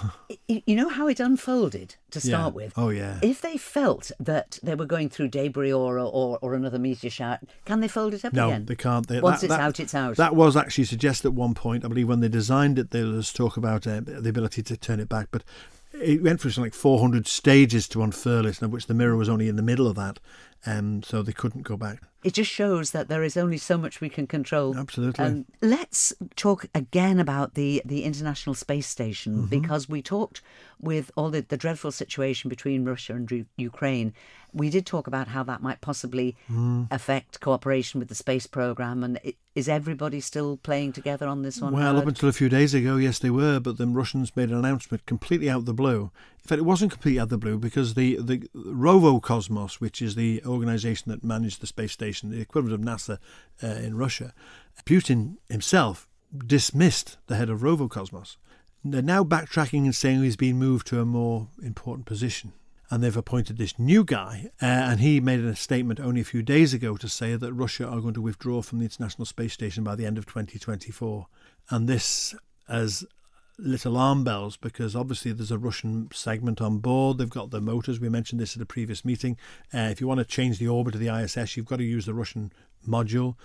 You 0.48 0.76
know 0.76 0.88
how 0.88 1.06
it 1.08 1.20
unfolded 1.20 1.96
to 2.10 2.20
start 2.20 2.52
Yeah. 2.52 2.56
with? 2.56 2.72
Oh, 2.76 2.88
yeah. 2.90 3.18
If 3.22 3.40
they 3.40 3.56
felt 3.56 4.10
that 4.20 4.58
they 4.62 4.74
were 4.74 4.86
going 4.86 5.08
through 5.08 5.28
debris 5.28 5.72
or 5.72 5.98
or, 5.98 6.38
or 6.40 6.54
another 6.54 6.78
meteor 6.78 7.10
shower, 7.10 7.38
can 7.64 7.80
they 7.80 7.88
fold 7.88 8.14
it 8.14 8.24
up 8.24 8.32
No, 8.32 8.48
again? 8.48 8.66
they 8.66 8.74
can't. 8.76 9.06
They, 9.06 9.20
Once 9.20 9.40
that- 9.40 9.46
it's 9.46 9.54
that- 9.54 9.60
out, 9.60 9.80
it's 9.80 9.94
out. 9.94 10.16
That 10.16 10.34
was 10.34 10.56
actually 10.56 10.84
suggested 10.84 11.28
at 11.28 11.34
one 11.34 11.54
point. 11.54 11.84
I 11.84 11.88
believe 11.88 12.08
when 12.08 12.20
they 12.20 12.28
designed 12.28 12.78
it, 12.78 12.90
there 12.90 13.06
was 13.06 13.32
talk 13.32 13.56
about 13.56 13.86
uh, 13.86 14.00
the 14.04 14.28
ability 14.28 14.62
to 14.64 14.76
turn 14.76 15.00
it 15.00 15.08
back, 15.08 15.28
but 15.30 15.42
it 15.92 16.22
went 16.22 16.40
through 16.40 16.52
something 16.52 16.66
like 16.70 16.74
400 16.74 17.26
stages 17.26 17.88
to 17.88 18.02
unfurl 18.02 18.46
it, 18.46 18.62
of 18.62 18.70
which 18.70 18.86
the 18.86 18.94
mirror 18.94 19.16
was 19.16 19.28
only 19.28 19.48
in 19.48 19.56
the 19.56 19.62
middle 19.62 19.86
of 19.88 19.96
that, 19.96 20.18
um, 20.66 21.02
so 21.02 21.22
they 21.22 21.32
couldn't 21.32 21.62
go 21.62 21.76
back. 21.76 22.02
It 22.22 22.34
just 22.34 22.50
shows 22.50 22.90
that 22.90 23.08
there 23.08 23.22
is 23.22 23.36
only 23.36 23.56
so 23.56 23.78
much 23.78 24.00
we 24.00 24.10
can 24.10 24.26
control. 24.26 24.76
Absolutely. 24.76 25.24
Um, 25.24 25.46
let's 25.62 26.12
talk 26.36 26.66
again 26.74 27.18
about 27.18 27.54
the, 27.54 27.80
the 27.84 28.04
International 28.04 28.54
Space 28.54 28.86
Station 28.86 29.32
Mm-hmm. 29.36 29.46
because 29.46 29.88
we 29.88 30.02
talked 30.02 30.42
with 30.78 31.10
all 31.16 31.30
the, 31.30 31.40
the 31.42 31.56
dreadful 31.56 31.92
situation 31.92 32.48
between 32.48 32.84
Russia 32.84 33.14
and 33.14 33.30
Ru- 33.30 33.44
Ukraine. 33.56 34.12
We 34.52 34.68
did 34.70 34.84
talk 34.86 35.06
about 35.06 35.28
how 35.28 35.42
that 35.44 35.62
might 35.62 35.80
possibly 35.80 36.36
Mm. 36.50 36.88
affect 36.90 37.40
cooperation 37.40 38.00
with 38.00 38.08
the 38.08 38.14
space 38.14 38.46
program. 38.46 39.04
And 39.04 39.18
i- 39.24 39.34
is 39.54 39.68
everybody 39.68 40.20
still 40.20 40.56
playing 40.58 40.92
together 40.92 41.26
on 41.26 41.42
this 41.42 41.60
one? 41.60 41.72
Well, 41.74 41.82
Howard? 41.82 42.02
up 42.02 42.08
until 42.08 42.28
a 42.28 42.32
few 42.32 42.48
days 42.48 42.72
ago, 42.74 42.96
yes, 42.96 43.18
they 43.18 43.30
were, 43.30 43.60
but 43.60 43.78
the 43.78 43.86
Russians 43.86 44.34
made 44.36 44.50
an 44.50 44.56
announcement 44.56 45.06
completely 45.06 45.48
out 45.50 45.60
of 45.60 45.66
the 45.66 45.74
blue. 45.74 46.10
In 46.42 46.48
fact, 46.48 46.58
it 46.58 46.64
wasn't 46.64 46.92
completely 46.92 47.20
out 47.20 47.24
of 47.24 47.28
the 47.30 47.38
blue 47.38 47.58
because 47.58 47.94
the, 47.94 48.16
the 48.20 48.48
Roscosmos, 48.54 49.74
which 49.74 50.00
is 50.02 50.14
the 50.14 50.42
organization 50.46 51.10
that 51.10 51.22
managed 51.24 51.60
the 51.60 51.66
space 51.66 51.92
station, 51.92 52.09
the 52.12 52.40
equivalent 52.40 52.74
of 52.74 52.80
NASA 52.80 53.18
uh, 53.62 53.80
in 53.80 53.96
Russia, 53.96 54.34
Putin 54.84 55.36
himself 55.48 56.08
dismissed 56.46 57.16
the 57.26 57.36
head 57.36 57.50
of 57.50 57.60
Roscosmos. 57.60 58.36
They're 58.84 59.02
now 59.02 59.24
backtracking 59.24 59.84
and 59.84 59.94
saying 59.94 60.22
he's 60.22 60.36
been 60.36 60.58
moved 60.58 60.86
to 60.88 61.00
a 61.00 61.04
more 61.04 61.48
important 61.62 62.06
position. 62.06 62.52
And 62.90 63.04
they've 63.04 63.16
appointed 63.16 63.56
this 63.56 63.78
new 63.78 64.02
guy, 64.02 64.50
uh, 64.60 64.64
and 64.64 65.00
he 65.00 65.20
made 65.20 65.40
a 65.40 65.54
statement 65.54 66.00
only 66.00 66.22
a 66.22 66.24
few 66.24 66.42
days 66.42 66.74
ago 66.74 66.96
to 66.96 67.08
say 67.08 67.36
that 67.36 67.52
Russia 67.52 67.86
are 67.86 68.00
going 68.00 68.14
to 68.14 68.20
withdraw 68.20 68.62
from 68.62 68.78
the 68.80 68.84
International 68.84 69.26
Space 69.26 69.52
Station 69.52 69.84
by 69.84 69.94
the 69.94 70.06
end 70.06 70.18
of 70.18 70.26
2024. 70.26 71.26
And 71.70 71.88
this 71.88 72.34
has 72.66 73.04
lit 73.62 73.84
alarm 73.84 74.24
bells 74.24 74.56
because 74.56 74.96
obviously 74.96 75.32
there's 75.32 75.50
a 75.50 75.58
Russian 75.58 76.08
segment 76.12 76.60
on 76.60 76.78
board. 76.78 77.18
They've 77.18 77.28
got 77.28 77.50
the 77.50 77.60
motors. 77.60 78.00
We 78.00 78.08
mentioned 78.08 78.40
this 78.40 78.56
at 78.56 78.62
a 78.62 78.66
previous 78.66 79.04
meeting. 79.04 79.36
Uh, 79.72 79.88
if 79.90 80.00
you 80.00 80.06
want 80.06 80.18
to 80.18 80.24
change 80.24 80.58
the 80.58 80.68
orbit 80.68 80.94
of 80.94 81.00
the 81.00 81.08
ISS, 81.08 81.56
you've 81.56 81.66
got 81.66 81.76
to 81.76 81.84
use 81.84 82.06
the 82.06 82.14
Russian 82.14 82.52
module. 82.86 83.36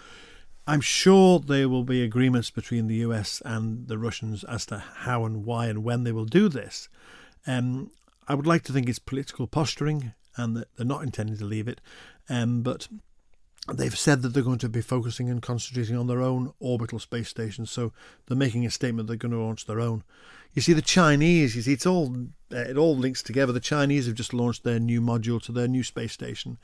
I'm 0.68 0.82
sure 0.82 1.40
there 1.40 1.70
will 1.70 1.84
be 1.84 2.02
agreements 2.02 2.50
between 2.50 2.88
the 2.88 2.96
US 2.96 3.42
and 3.46 3.88
the 3.88 3.98
Russians 3.98 4.44
as 4.46 4.66
to 4.68 4.80
how 4.80 5.26
and 5.26 5.46
why 5.46 5.68
and 5.68 5.84
when 5.84 6.04
they 6.04 6.12
will 6.12 6.26
do 6.26 6.50
this. 6.50 6.90
Um, 7.46 7.92
I 8.28 8.34
would 8.34 8.48
like 8.48 8.64
to 8.64 8.74
think 8.74 8.90
it's 8.90 9.00
political 9.00 9.46
posturing 9.46 10.14
and 10.38 10.58
that 10.58 10.76
they're 10.76 10.86
not 10.86 11.04
intending 11.04 11.38
to 11.38 11.46
leave 11.46 11.68
it. 11.68 11.82
Um, 12.30 12.64
but 12.64 12.88
they've 13.74 13.98
said 13.98 14.22
that 14.22 14.30
they're 14.30 14.44
going 14.44 14.60
to 14.60 14.70
be 14.70 14.82
focusing 14.82 15.30
and 15.30 15.42
concentrating 15.42 15.98
on 15.98 16.08
their 16.08 16.22
own 16.22 16.54
orbital 16.60 17.00
space 17.00 17.30
station. 17.30 17.66
So 17.66 17.92
they're 18.28 18.38
making 18.38 18.66
a 18.66 18.70
statement 18.70 19.08
they're 19.08 19.18
going 19.18 19.32
to 19.32 19.40
launch 19.40 19.66
their 19.66 19.80
own. 19.80 20.04
You 20.54 20.62
see, 20.62 20.74
the 20.74 20.82
Chinese, 20.82 21.56
you 21.56 21.62
see, 21.62 21.74
it's 21.74 21.86
all 21.86 22.16
it 22.50 22.78
all 22.78 22.96
links 22.96 23.22
together. 23.22 23.52
The 23.52 23.60
Chinese 23.60 24.06
have 24.06 24.16
just 24.16 24.34
launched 24.34 24.64
their 24.64 24.80
new 24.80 25.02
module 25.02 25.42
to 25.44 25.52
their 25.52 25.68
new 25.68 25.84
space 25.84 26.14
station, 26.14 26.58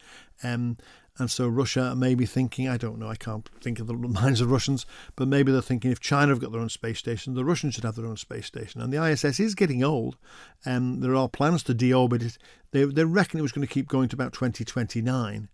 um, 0.43 0.77
and 1.17 1.29
so 1.29 1.45
Russia 1.47 1.93
may 1.93 2.15
be 2.15 2.25
thinking, 2.25 2.69
I 2.69 2.77
don't 2.77 2.99
know, 2.99 3.09
I 3.09 3.15
can't 3.15 3.49
think 3.59 3.79
of 3.79 3.87
the 3.87 3.93
minds 4.21 4.39
of 4.39 4.49
Russians, 4.49 4.85
but 5.17 5.27
maybe 5.27 5.51
they're 5.51 5.61
thinking 5.61 5.91
if 5.91 5.99
China 5.99 6.29
have 6.29 6.39
got 6.39 6.53
their 6.53 6.61
own 6.61 6.69
space 6.69 6.99
station, 6.99 7.33
the 7.33 7.43
Russians 7.43 7.73
should 7.73 7.83
have 7.83 7.97
their 7.97 8.05
own 8.05 8.15
space 8.15 8.45
station. 8.45 8.79
And 8.79 8.93
the 8.93 9.05
ISS 9.05 9.41
is 9.41 9.55
getting 9.55 9.83
old, 9.83 10.15
and 10.63 11.03
there 11.03 11.15
are 11.15 11.27
plans 11.27 11.61
to 11.63 11.75
deorbit 11.75 12.23
it. 12.23 12.37
They 12.71 12.85
they 12.85 13.03
reckon 13.03 13.39
it 13.39 13.43
was 13.43 13.51
going 13.51 13.67
to 13.67 13.73
keep 13.73 13.89
going 13.89 14.07
to 14.07 14.15
about 14.15 14.31
2029. 14.31 15.49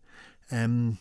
Um, 0.52 1.00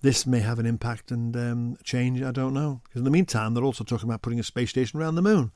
this 0.00 0.26
may 0.26 0.38
have 0.40 0.58
an 0.58 0.66
impact 0.66 1.10
and 1.10 1.36
um, 1.36 1.76
change. 1.82 2.22
I 2.22 2.30
don't 2.30 2.54
know. 2.54 2.80
Because 2.84 3.00
in 3.00 3.04
the 3.04 3.10
meantime, 3.10 3.54
they're 3.54 3.64
also 3.64 3.82
talking 3.84 4.08
about 4.08 4.22
putting 4.22 4.38
a 4.38 4.44
space 4.44 4.70
station 4.70 5.00
around 5.00 5.16
the 5.16 5.22
moon. 5.22 5.50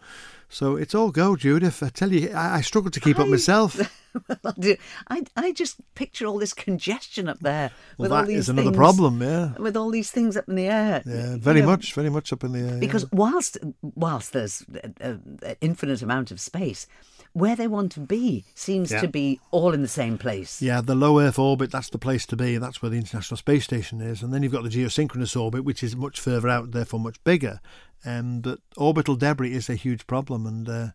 So 0.49 0.77
it's 0.77 0.95
all 0.95 1.11
go, 1.13 1.37
Judith. 1.37 1.83
I 1.83 1.89
tell 1.89 2.13
you, 2.13 2.31
I, 2.35 2.57
I 2.57 2.61
struggle 2.61 2.91
to 2.91 3.01
keep 3.01 3.19
up 3.19 3.27
I- 3.27 3.31
myself. 3.31 3.81
I, 4.45 4.53
do- 4.59 4.77
I, 5.09 5.23
I 5.37 5.53
just 5.53 5.77
picture 5.95 6.27
all 6.27 6.39
this 6.39 6.53
congestion 6.53 7.29
up 7.29 7.39
there. 7.41 7.71
Well, 7.97 8.11
with 8.11 8.13
all 8.13 8.25
these 8.27 8.39
is 8.41 8.49
another 8.51 8.67
things- 8.71 8.77
problem. 8.77 9.23
Yeah, 9.23 9.53
With 9.59 9.77
all 9.77 9.91
these 9.91 10.11
things 10.11 10.37
up 10.37 10.49
in 10.49 10.57
the 10.57 10.67
air. 10.67 11.03
yeah, 11.07 11.33
You 11.33 11.39
very 11.39 11.61
know, 11.61 11.67
much, 11.69 11.95
very 11.95 12.11
much 12.11 12.33
up 12.33 12.45
in 12.45 12.53
the 12.53 12.59
air. 12.59 12.75
yeah. 12.75 12.81
Because 12.81 13.11
whilst 13.13 13.57
whilst 13.81 14.33
there's 14.35 14.65
an 15.01 15.57
infinite 15.63 16.03
amount 16.03 16.31
of 16.31 16.41
space, 16.41 16.87
where 17.33 17.57
they 17.57 17.67
want 17.67 17.93
to 17.93 18.01
be 18.01 18.45
seems 18.55 18.91
Yeah. 18.91 19.01
to 19.01 19.09
be 19.09 19.41
all 19.51 19.73
in 19.73 19.83
the 19.83 19.89
same 19.89 20.19
place. 20.19 20.61
Yeah, 20.61 20.81
the 20.81 20.95
low 20.95 21.19
Earth 21.21 21.39
orbit, 21.39 21.71
that's 21.71 21.91
the 21.91 21.99
place 21.99 22.27
to 22.27 22.37
be. 22.37 22.59
That's 22.59 22.83
where 22.83 22.91
the 22.91 22.99
International 22.99 23.37
Space 23.37 23.65
Station 23.65 24.01
is. 24.01 24.23
And 24.23 24.33
then 24.33 24.43
you've 24.43 24.53
got 24.53 24.63
the 24.65 24.69
geosynchronous 24.69 25.41
orbit, 25.41 25.65
which 25.65 25.83
is 25.83 25.97
much 25.97 26.21
further 26.21 26.49
out, 26.49 26.73
therefore 26.73 27.01
much 27.01 27.23
bigger. 27.25 27.61
Um, 28.05 28.41
but 28.41 28.59
orbital 28.77 29.17
debris 29.17 29.53
is 29.53 29.71
a 29.71 29.75
huge 29.75 30.07
problem. 30.07 30.47
And 30.47 30.69
uh, 30.69 30.89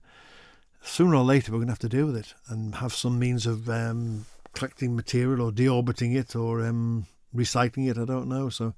sooner 0.81 1.15
or 1.15 1.23
later, 1.23 1.51
we're 1.51 1.59
going 1.59 1.67
to 1.67 1.71
have 1.73 1.79
to 1.79 1.89
deal 1.89 2.07
with 2.07 2.17
it 2.17 2.33
and 2.49 2.75
have 2.75 2.93
some 2.93 3.17
means 3.17 3.45
of 3.45 3.69
um, 3.69 4.25
collecting 4.53 4.95
material 4.95 5.41
or 5.47 5.51
deorbiting 5.51 6.15
it 6.15 6.35
or 6.35 6.65
um, 6.65 7.05
recycling 7.35 7.89
it. 7.89 7.97
I 7.97 8.05
don't 8.05 8.27
know. 8.29 8.49
So 8.49 8.73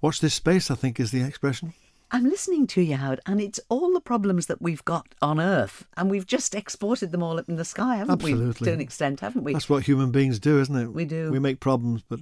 Watch 0.00 0.20
this 0.20 0.34
space, 0.34 0.70
I 0.70 0.74
think, 0.74 1.00
is 1.00 1.12
the 1.12 1.22
expression. 1.22 1.72
I'm 2.14 2.30
listening 2.30 2.68
to 2.68 2.80
you, 2.80 2.94
Howard, 2.94 3.18
and 3.26 3.40
it's 3.40 3.58
all 3.68 3.92
the 3.92 4.00
problems 4.00 4.46
that 4.46 4.62
we've 4.62 4.84
got 4.84 5.16
on 5.20 5.40
Earth, 5.40 5.84
and 5.96 6.08
we've 6.08 6.28
just 6.28 6.54
exported 6.54 7.10
them 7.10 7.24
all 7.24 7.40
up 7.40 7.48
in 7.48 7.56
the 7.56 7.64
sky, 7.64 7.96
haven't 7.96 8.22
we? 8.22 8.30
Absolutely. 8.30 8.66
To 8.66 8.72
an 8.72 8.80
extent, 8.80 9.18
haven't 9.18 9.42
we? 9.42 9.52
That's 9.52 9.68
what 9.68 9.82
human 9.82 10.12
beings 10.12 10.38
do, 10.38 10.60
isn't 10.60 10.76
it? 10.76 10.92
We 10.92 11.06
do. 11.06 11.32
We 11.32 11.40
make 11.40 11.58
problems, 11.58 12.04
but 12.08 12.20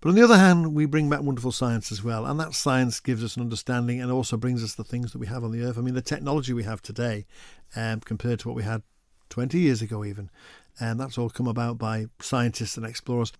but 0.00 0.10
on 0.10 0.14
the 0.14 0.22
other 0.22 0.36
hand, 0.36 0.74
we 0.74 0.86
bring 0.86 1.10
back 1.10 1.22
wonderful 1.22 1.50
science 1.50 1.90
as 1.90 2.04
well, 2.04 2.24
and 2.24 2.38
that 2.38 2.54
science 2.54 3.00
gives 3.00 3.24
us 3.24 3.34
an 3.34 3.42
understanding 3.42 4.00
and 4.00 4.12
also 4.12 4.36
brings 4.36 4.62
us 4.62 4.76
the 4.76 4.84
things 4.84 5.10
that 5.10 5.18
we 5.18 5.26
have 5.26 5.42
on 5.42 5.50
the 5.50 5.64
earth. 5.64 5.76
I 5.76 5.80
mean, 5.80 5.94
the 5.94 6.02
technology 6.02 6.52
we 6.52 6.62
have 6.62 6.80
today, 6.80 7.26
um, 7.74 7.98
compared 7.98 8.38
to 8.38 8.48
what 8.48 8.56
we 8.56 8.62
had 8.62 8.84
20 9.30 9.58
years 9.58 9.82
ago, 9.82 10.04
even, 10.04 10.30
and 10.78 11.00
that's 11.00 11.18
all 11.18 11.28
come 11.28 11.48
about 11.48 11.78
by 11.78 12.06
scientists 12.20 12.76
and 12.76 12.86
explorers. 12.86 13.32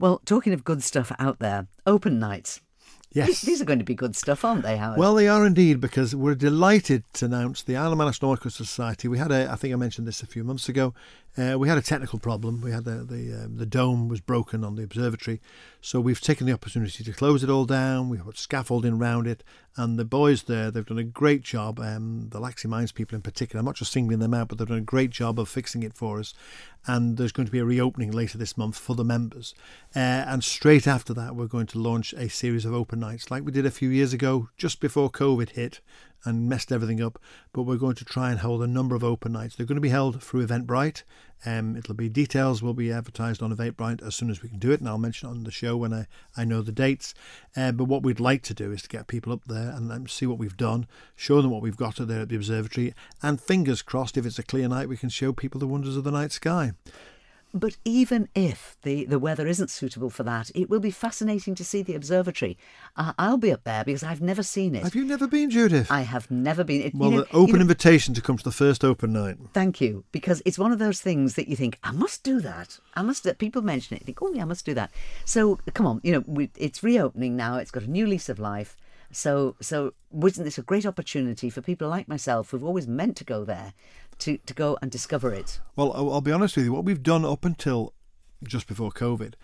Well, 0.00 0.20
talking 0.24 0.52
of 0.52 0.64
good 0.64 0.82
stuff 0.82 1.12
out 1.20 1.38
there, 1.38 1.68
open 1.86 2.18
nights. 2.18 2.62
Yes. 3.12 3.42
These 3.42 3.62
are 3.62 3.64
going 3.64 3.78
to 3.78 3.84
be 3.84 3.94
good 3.94 4.14
stuff, 4.14 4.44
aren't 4.44 4.62
they, 4.62 4.76
Howard? 4.76 4.98
Well, 4.98 5.14
they 5.14 5.28
are 5.28 5.46
indeed 5.46 5.80
because 5.80 6.14
we're 6.14 6.34
delighted 6.34 7.04
to 7.14 7.24
announce 7.24 7.62
the 7.62 7.76
Isle 7.76 7.92
of 7.92 7.98
Man 7.98 8.08
Astronomical 8.08 8.50
Society. 8.50 9.08
We 9.08 9.18
had 9.18 9.32
a, 9.32 9.50
I 9.50 9.56
think 9.56 9.72
I 9.72 9.76
mentioned 9.76 10.06
this 10.06 10.22
a 10.22 10.26
few 10.26 10.44
months 10.44 10.68
ago. 10.68 10.92
Uh, 11.38 11.58
we 11.58 11.68
had 11.68 11.76
a 11.76 11.82
technical 11.82 12.18
problem. 12.18 12.62
We 12.62 12.70
had 12.70 12.84
the 12.84 13.04
the, 13.04 13.44
um, 13.44 13.56
the 13.56 13.66
dome 13.66 14.08
was 14.08 14.20
broken 14.20 14.64
on 14.64 14.76
the 14.76 14.82
observatory, 14.82 15.40
so 15.82 16.00
we've 16.00 16.20
taken 16.20 16.46
the 16.46 16.52
opportunity 16.52 17.04
to 17.04 17.12
close 17.12 17.44
it 17.44 17.50
all 17.50 17.66
down. 17.66 18.08
We've 18.08 18.24
put 18.24 18.38
scaffolding 18.38 18.94
around 18.94 19.26
it, 19.26 19.44
and 19.76 19.98
the 19.98 20.04
boys 20.06 20.44
there 20.44 20.70
they've 20.70 20.86
done 20.86 20.98
a 20.98 21.04
great 21.04 21.42
job. 21.42 21.78
Um, 21.78 22.28
the 22.30 22.40
Laxey 22.40 22.66
Mines 22.66 22.90
people 22.90 23.16
in 23.16 23.22
particular. 23.22 23.60
I'm 23.60 23.66
not 23.66 23.76
just 23.76 23.92
singling 23.92 24.18
them 24.18 24.32
out, 24.32 24.48
but 24.48 24.56
they've 24.56 24.66
done 24.66 24.78
a 24.78 24.80
great 24.80 25.10
job 25.10 25.38
of 25.38 25.48
fixing 25.48 25.82
it 25.82 25.92
for 25.92 26.18
us. 26.18 26.32
And 26.86 27.16
there's 27.16 27.32
going 27.32 27.46
to 27.46 27.52
be 27.52 27.58
a 27.58 27.64
reopening 27.64 28.12
later 28.12 28.38
this 28.38 28.56
month 28.56 28.78
for 28.78 28.94
the 28.94 29.04
members. 29.04 29.54
Uh, 29.94 29.98
and 29.98 30.42
straight 30.44 30.86
after 30.86 31.12
that, 31.14 31.34
we're 31.34 31.46
going 31.46 31.66
to 31.66 31.80
launch 31.80 32.12
a 32.14 32.28
series 32.28 32.64
of 32.64 32.72
open 32.72 33.00
nights 33.00 33.30
like 33.30 33.44
we 33.44 33.50
did 33.52 33.66
a 33.66 33.72
few 33.72 33.88
years 33.88 34.12
ago, 34.12 34.48
just 34.56 34.80
before 34.80 35.10
COVID 35.10 35.50
hit 35.50 35.80
and 36.26 36.48
messed 36.48 36.70
everything 36.70 37.00
up. 37.00 37.18
But 37.52 37.62
we're 37.62 37.76
going 37.76 37.94
to 37.96 38.04
try 38.04 38.30
and 38.30 38.40
hold 38.40 38.62
a 38.62 38.66
number 38.66 38.94
of 38.94 39.04
open 39.04 39.32
nights. 39.32 39.56
They're 39.56 39.66
going 39.66 39.76
to 39.76 39.80
be 39.80 39.88
held 39.88 40.22
through 40.22 40.46
Eventbrite. 40.46 41.04
Um, 41.44 41.76
it'll 41.76 41.94
be 41.94 42.08
details 42.08 42.62
will 42.62 42.74
be 42.74 42.90
advertised 42.90 43.42
on 43.42 43.54
Eventbrite 43.54 44.04
as 44.04 44.14
soon 44.14 44.30
as 44.30 44.42
we 44.42 44.48
can 44.48 44.58
do 44.58 44.72
it, 44.72 44.80
and 44.80 44.88
I'll 44.88 44.98
mention 44.98 45.28
it 45.28 45.32
on 45.32 45.44
the 45.44 45.50
show 45.50 45.76
when 45.76 45.92
I, 45.92 46.06
I 46.36 46.44
know 46.44 46.62
the 46.62 46.72
dates. 46.72 47.14
Uh, 47.56 47.72
but 47.72 47.84
what 47.84 48.02
we'd 48.02 48.20
like 48.20 48.42
to 48.42 48.54
do 48.54 48.72
is 48.72 48.82
to 48.82 48.88
get 48.88 49.06
people 49.06 49.32
up 49.32 49.44
there 49.46 49.70
and 49.70 49.92
um, 49.92 50.08
see 50.08 50.26
what 50.26 50.38
we've 50.38 50.56
done, 50.56 50.86
show 51.14 51.40
them 51.40 51.50
what 51.50 51.62
we've 51.62 51.76
got 51.76 51.96
there 51.96 52.20
at 52.20 52.28
the 52.28 52.36
observatory, 52.36 52.94
and 53.22 53.40
fingers 53.40 53.82
crossed, 53.82 54.16
if 54.16 54.26
it's 54.26 54.38
a 54.38 54.42
clear 54.42 54.68
night, 54.68 54.88
we 54.88 54.96
can 54.96 55.08
show 55.08 55.32
people 55.32 55.58
the 55.58 55.66
wonders 55.66 55.96
of 55.96 56.04
the 56.04 56.10
night 56.10 56.32
sky. 56.32 56.72
But 57.54 57.76
even 57.84 58.28
if 58.34 58.76
the, 58.82 59.04
the 59.06 59.18
weather 59.18 59.46
isn't 59.46 59.70
suitable 59.70 60.10
for 60.10 60.22
that, 60.24 60.50
it 60.54 60.68
will 60.68 60.80
be 60.80 60.90
fascinating 60.90 61.54
to 61.54 61.64
see 61.64 61.82
the 61.82 61.94
observatory. 61.94 62.58
Uh, 62.96 63.12
I'll 63.18 63.38
be 63.38 63.52
up 63.52 63.64
there 63.64 63.82
because 63.82 64.02
I've 64.02 64.20
never 64.20 64.42
seen 64.42 64.74
it. 64.74 64.82
Have 64.82 64.94
you 64.94 65.04
never 65.04 65.26
been, 65.26 65.48
Judith? 65.48 65.90
I 65.90 66.02
have 66.02 66.30
never 66.30 66.64
been. 66.64 66.82
It, 66.82 66.94
well, 66.94 67.10
you 67.10 67.16
know, 67.16 67.22
an 67.22 67.28
open 67.32 67.46
you 67.46 67.52
know- 67.54 67.60
invitation 67.62 68.12
to 68.14 68.20
come 68.20 68.36
to 68.36 68.44
the 68.44 68.52
first 68.52 68.84
open 68.84 69.12
night. 69.12 69.36
Thank 69.54 69.80
you, 69.80 70.04
because 70.12 70.42
it's 70.44 70.58
one 70.58 70.72
of 70.72 70.78
those 70.78 71.00
things 71.00 71.34
that 71.36 71.48
you 71.48 71.56
think 71.56 71.78
I 71.82 71.92
must 71.92 72.22
do 72.22 72.40
that. 72.40 72.78
I 72.94 73.02
must. 73.02 73.24
That 73.24 73.38
people 73.38 73.62
mention 73.62 73.96
it, 73.96 74.04
think, 74.04 74.20
oh 74.20 74.30
yeah, 74.34 74.42
I 74.42 74.46
must 74.46 74.66
do 74.66 74.74
that. 74.74 74.90
So 75.24 75.58
come 75.72 75.86
on, 75.86 76.00
you 76.02 76.12
know, 76.12 76.24
we, 76.26 76.50
it's 76.56 76.82
reopening 76.82 77.36
now. 77.36 77.56
It's 77.56 77.70
got 77.70 77.84
a 77.84 77.90
new 77.90 78.06
lease 78.06 78.28
of 78.28 78.38
life. 78.38 78.76
So 79.12 79.56
so 79.60 79.94
wasn't 80.10 80.44
this 80.44 80.58
a 80.58 80.62
great 80.62 80.84
opportunity 80.84 81.48
for 81.48 81.62
people 81.62 81.88
like 81.88 82.08
myself 82.08 82.50
who've 82.50 82.64
always 82.64 82.86
meant 82.86 83.16
to 83.18 83.24
go 83.24 83.44
there, 83.44 83.72
to 84.20 84.38
to 84.38 84.54
go 84.54 84.78
and 84.82 84.90
discover 84.90 85.32
it? 85.32 85.60
Well, 85.74 85.92
I'll, 85.92 86.20
be 86.20 86.32
honest 86.32 86.56
with 86.56 86.66
you. 86.66 86.72
What 86.72 86.84
we've 86.84 87.02
done 87.02 87.24
up 87.24 87.44
until 87.44 87.94
just 88.44 88.66
before 88.66 88.90
COVID, 88.90 89.34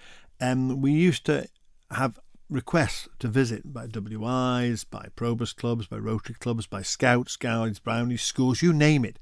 um, 0.40 0.80
we 0.80 0.92
used 0.92 1.24
to 1.26 1.46
have 1.90 2.18
requests 2.52 3.08
to 3.18 3.28
visit 3.28 3.72
by 3.72 3.87
WIs, 3.87 4.85
by 4.85 5.08
Probus 5.16 5.52
clubs, 5.52 5.87
by 5.87 5.96
Rotary 5.96 6.37
clubs, 6.38 6.66
by 6.66 6.82
Scouts, 6.82 7.37
Guides, 7.37 7.78
Brownies, 7.78 8.22
schools, 8.22 8.62
you 8.62 8.72
name 8.72 9.04
it. 9.04 9.18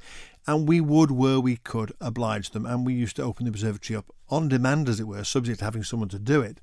And 0.47 0.69
we 0.69 0.81
would, 0.81 1.11
where 1.11 1.39
we 1.39 1.57
could, 1.57 1.93
oblige 2.01 2.51
them. 2.51 2.67
And 2.67 2.85
we 2.85 2.95
used 2.95 3.17
to 3.17 3.23
open 3.23 3.45
the 3.45 3.51
observatory 3.51 3.97
up 3.97 4.13
on 4.29 4.49
demand, 4.49 4.89
as 4.89 4.99
it 4.99 5.07
were, 5.07 5.23
subject 5.25 5.61
to 5.61 5.65
having 5.65 5.85
someone 5.85 6.09
to 6.09 6.19
do 6.19 6.41
it. 6.41 6.61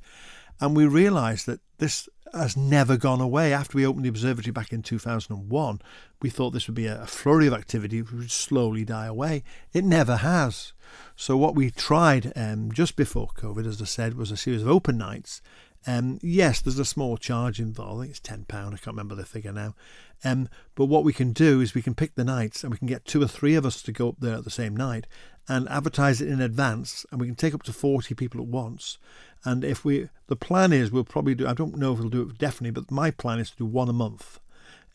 And 0.59 0.75
we 0.75 0.85
realised 0.85 1.45
that 1.45 1.61
this 1.77 2.09
has 2.33 2.57
never 2.57 2.97
gone 2.97 3.21
away. 3.21 3.53
After 3.53 3.77
we 3.77 3.85
opened 3.85 4.05
the 4.05 4.09
observatory 4.09 4.51
back 4.51 4.73
in 4.73 4.81
2001, 4.81 5.81
we 6.21 6.29
thought 6.29 6.51
this 6.51 6.67
would 6.67 6.75
be 6.75 6.87
a 6.87 7.05
flurry 7.05 7.47
of 7.47 7.53
activity 7.53 8.01
which 8.01 8.11
would 8.11 8.31
slowly 8.31 8.83
die 8.85 9.05
away. 9.05 9.43
It 9.73 9.83
never 9.83 10.17
has. 10.17 10.73
So, 11.15 11.35
what 11.37 11.55
we 11.55 11.71
tried 11.71 12.31
um, 12.35 12.71
just 12.71 12.95
before 12.95 13.27
COVID, 13.37 13.67
as 13.67 13.81
I 13.81 13.85
said, 13.85 14.15
was 14.15 14.31
a 14.31 14.37
series 14.37 14.61
of 14.61 14.69
open 14.69 14.97
nights. 14.97 15.41
Um, 15.85 16.19
yes, 16.21 16.59
there's 16.59 16.79
a 16.79 16.85
small 16.85 17.17
charge 17.17 17.59
involved. 17.59 17.99
I 17.99 18.01
think 18.03 18.11
it's 18.11 18.19
ten 18.19 18.45
pound. 18.45 18.73
I 18.73 18.77
can't 18.77 18.95
remember 18.95 19.15
the 19.15 19.25
figure 19.25 19.53
now. 19.53 19.75
Um, 20.23 20.49
but 20.75 20.85
what 20.85 21.03
we 21.03 21.13
can 21.13 21.31
do 21.31 21.61
is 21.61 21.73
we 21.73 21.81
can 21.81 21.95
pick 21.95 22.15
the 22.15 22.23
nights 22.23 22.63
and 22.63 22.71
we 22.71 22.77
can 22.77 22.87
get 22.87 23.05
two 23.05 23.21
or 23.21 23.27
three 23.27 23.55
of 23.55 23.65
us 23.65 23.81
to 23.83 23.91
go 23.91 24.09
up 24.09 24.15
there 24.19 24.35
at 24.35 24.43
the 24.43 24.49
same 24.49 24.75
night 24.75 25.07
and 25.47 25.69
advertise 25.69 26.19
it 26.21 26.27
in 26.27 26.41
advance, 26.41 27.05
and 27.11 27.21
we 27.21 27.27
can 27.27 27.35
take 27.35 27.53
up 27.53 27.63
to 27.63 27.73
forty 27.73 28.13
people 28.13 28.41
at 28.41 28.47
once. 28.47 28.97
And 29.45 29.63
if 29.63 29.85
we, 29.85 30.09
the 30.27 30.35
plan 30.35 30.73
is 30.73 30.91
we'll 30.91 31.03
probably 31.03 31.35
do. 31.35 31.47
I 31.47 31.53
don't 31.53 31.77
know 31.77 31.93
if 31.93 31.99
we'll 31.99 32.09
do 32.09 32.23
it 32.23 32.37
definitely, 32.37 32.71
but 32.71 32.91
my 32.91 33.11
plan 33.11 33.39
is 33.39 33.51
to 33.51 33.57
do 33.57 33.65
one 33.65 33.87
a 33.87 33.93
month, 33.93 34.39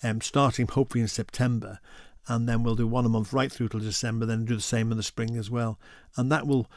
um, 0.03 0.21
starting 0.21 0.67
hopefully 0.67 1.03
in 1.03 1.09
September, 1.09 1.79
and 2.29 2.49
then 2.49 2.63
we'll 2.63 2.77
do 2.77 2.87
one 2.87 3.07
a 3.07 3.09
month 3.09 3.33
right 3.33 3.51
through 3.51 3.69
till 3.69 3.81
December. 3.81 4.27
Then 4.27 4.45
do 4.45 4.57
the 4.57 4.61
same 4.61 4.91
in 4.91 4.97
the 4.97 5.03
spring 5.03 5.37
as 5.37 5.51
well, 5.51 5.79
and 6.17 6.31
that 6.31 6.47
will 6.47 6.69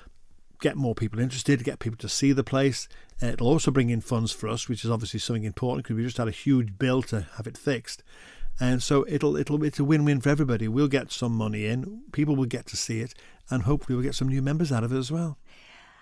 get 0.62 0.78
more 0.78 0.96
people 0.96 1.20
interested, 1.20 1.64
get 1.64 1.80
people 1.80 1.98
to 1.98 2.08
see 2.08 2.32
the 2.32 2.44
place. 2.44 2.88
Uh, 3.22 3.28
it'll 3.28 3.48
also 3.48 3.72
bring 3.72 3.90
in 3.90 4.00
funds 4.00 4.32
for 4.32 4.48
us, 4.48 4.70
which 4.70 4.86
is 4.86 4.92
obviously 4.92 5.20
something 5.20 5.44
important 5.44 5.84
because 5.84 5.98
we 5.98 6.04
just 6.04 6.18
had 6.18 6.30
a 6.30 6.32
huge 6.32 6.78
bill 6.78 7.02
to 7.02 7.28
have 7.36 7.46
it 7.46 7.58
fixed. 7.58 8.04
And 8.60 8.82
so 8.82 9.06
it'll 9.08 9.36
it'll 9.36 9.64
it's 9.64 9.80
a 9.80 9.84
win-win 9.84 10.22
for 10.22 10.30
everybody. 10.30 10.68
We'll 10.68 10.88
get 10.88 11.12
some 11.12 11.34
money 11.34 11.66
in, 11.66 12.04
people 12.12 12.36
will 12.36 12.46
get 12.46 12.66
to 12.68 12.78
see 12.78 13.02
it, 13.02 13.14
and 13.50 13.64
hopefully 13.64 13.96
we'll 13.96 14.06
get 14.06 14.16
some 14.16 14.30
new 14.30 14.42
members 14.42 14.72
out 14.72 14.84
of 14.84 14.92
it 14.94 14.98
as 14.98 15.12
well. 15.12 15.38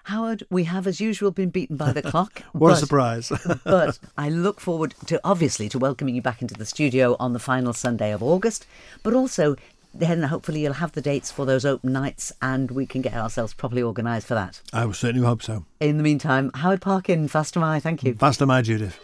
Howard, 0.06 0.44
we 0.50 0.66
have 0.66 0.86
as 0.86 1.00
usual 1.00 1.32
been 1.32 1.50
beaten 1.50 1.78
by 1.78 1.94
the 1.94 2.02
clock. 2.12 2.44
What 2.52 2.70
a 2.70 2.72
but- 2.72 2.78
surprise! 2.80 3.32
but 3.64 3.98
I 4.18 4.30
look 4.30 4.60
forward 4.60 4.94
to 5.08 5.20
obviously 5.24 5.70
to 5.70 5.80
welcoming 5.80 6.16
you 6.16 6.22
back 6.22 6.42
into 6.42 6.56
the 6.56 6.66
studio 6.66 7.16
on 7.20 7.34
the 7.34 7.40
final 7.40 7.74
Sunday 7.74 8.12
of 8.12 8.22
August, 8.22 8.68
but 9.02 9.14
also 9.14 9.56
then 9.94 10.24
hopefully 10.24 10.62
you'll 10.62 10.74
have 10.74 10.92
the 10.94 11.02
dates 11.02 11.32
for 11.32 11.46
those 11.46 11.66
open 11.66 11.94
nights 11.94 12.32
and 12.42 12.72
we 12.72 12.86
can 12.86 13.02
get 13.02 13.14
ourselves 13.14 13.54
properly 13.54 13.84
organised 13.84 14.26
for 14.28 14.34
that. 14.34 14.60
I 14.74 14.92
certainly 14.92 15.26
hope 15.26 15.44
so. 15.44 15.66
In 15.80 15.98
the 15.98 16.04
meantime, 16.04 16.50
Howard 16.56 16.82
Parkin, 16.82 17.28
Faster 17.28 17.60
My, 17.60 17.80
thank 17.80 18.04
you. 18.04 18.16
Faster, 18.16 18.46
my 18.48 18.62
Judith. 18.64 19.00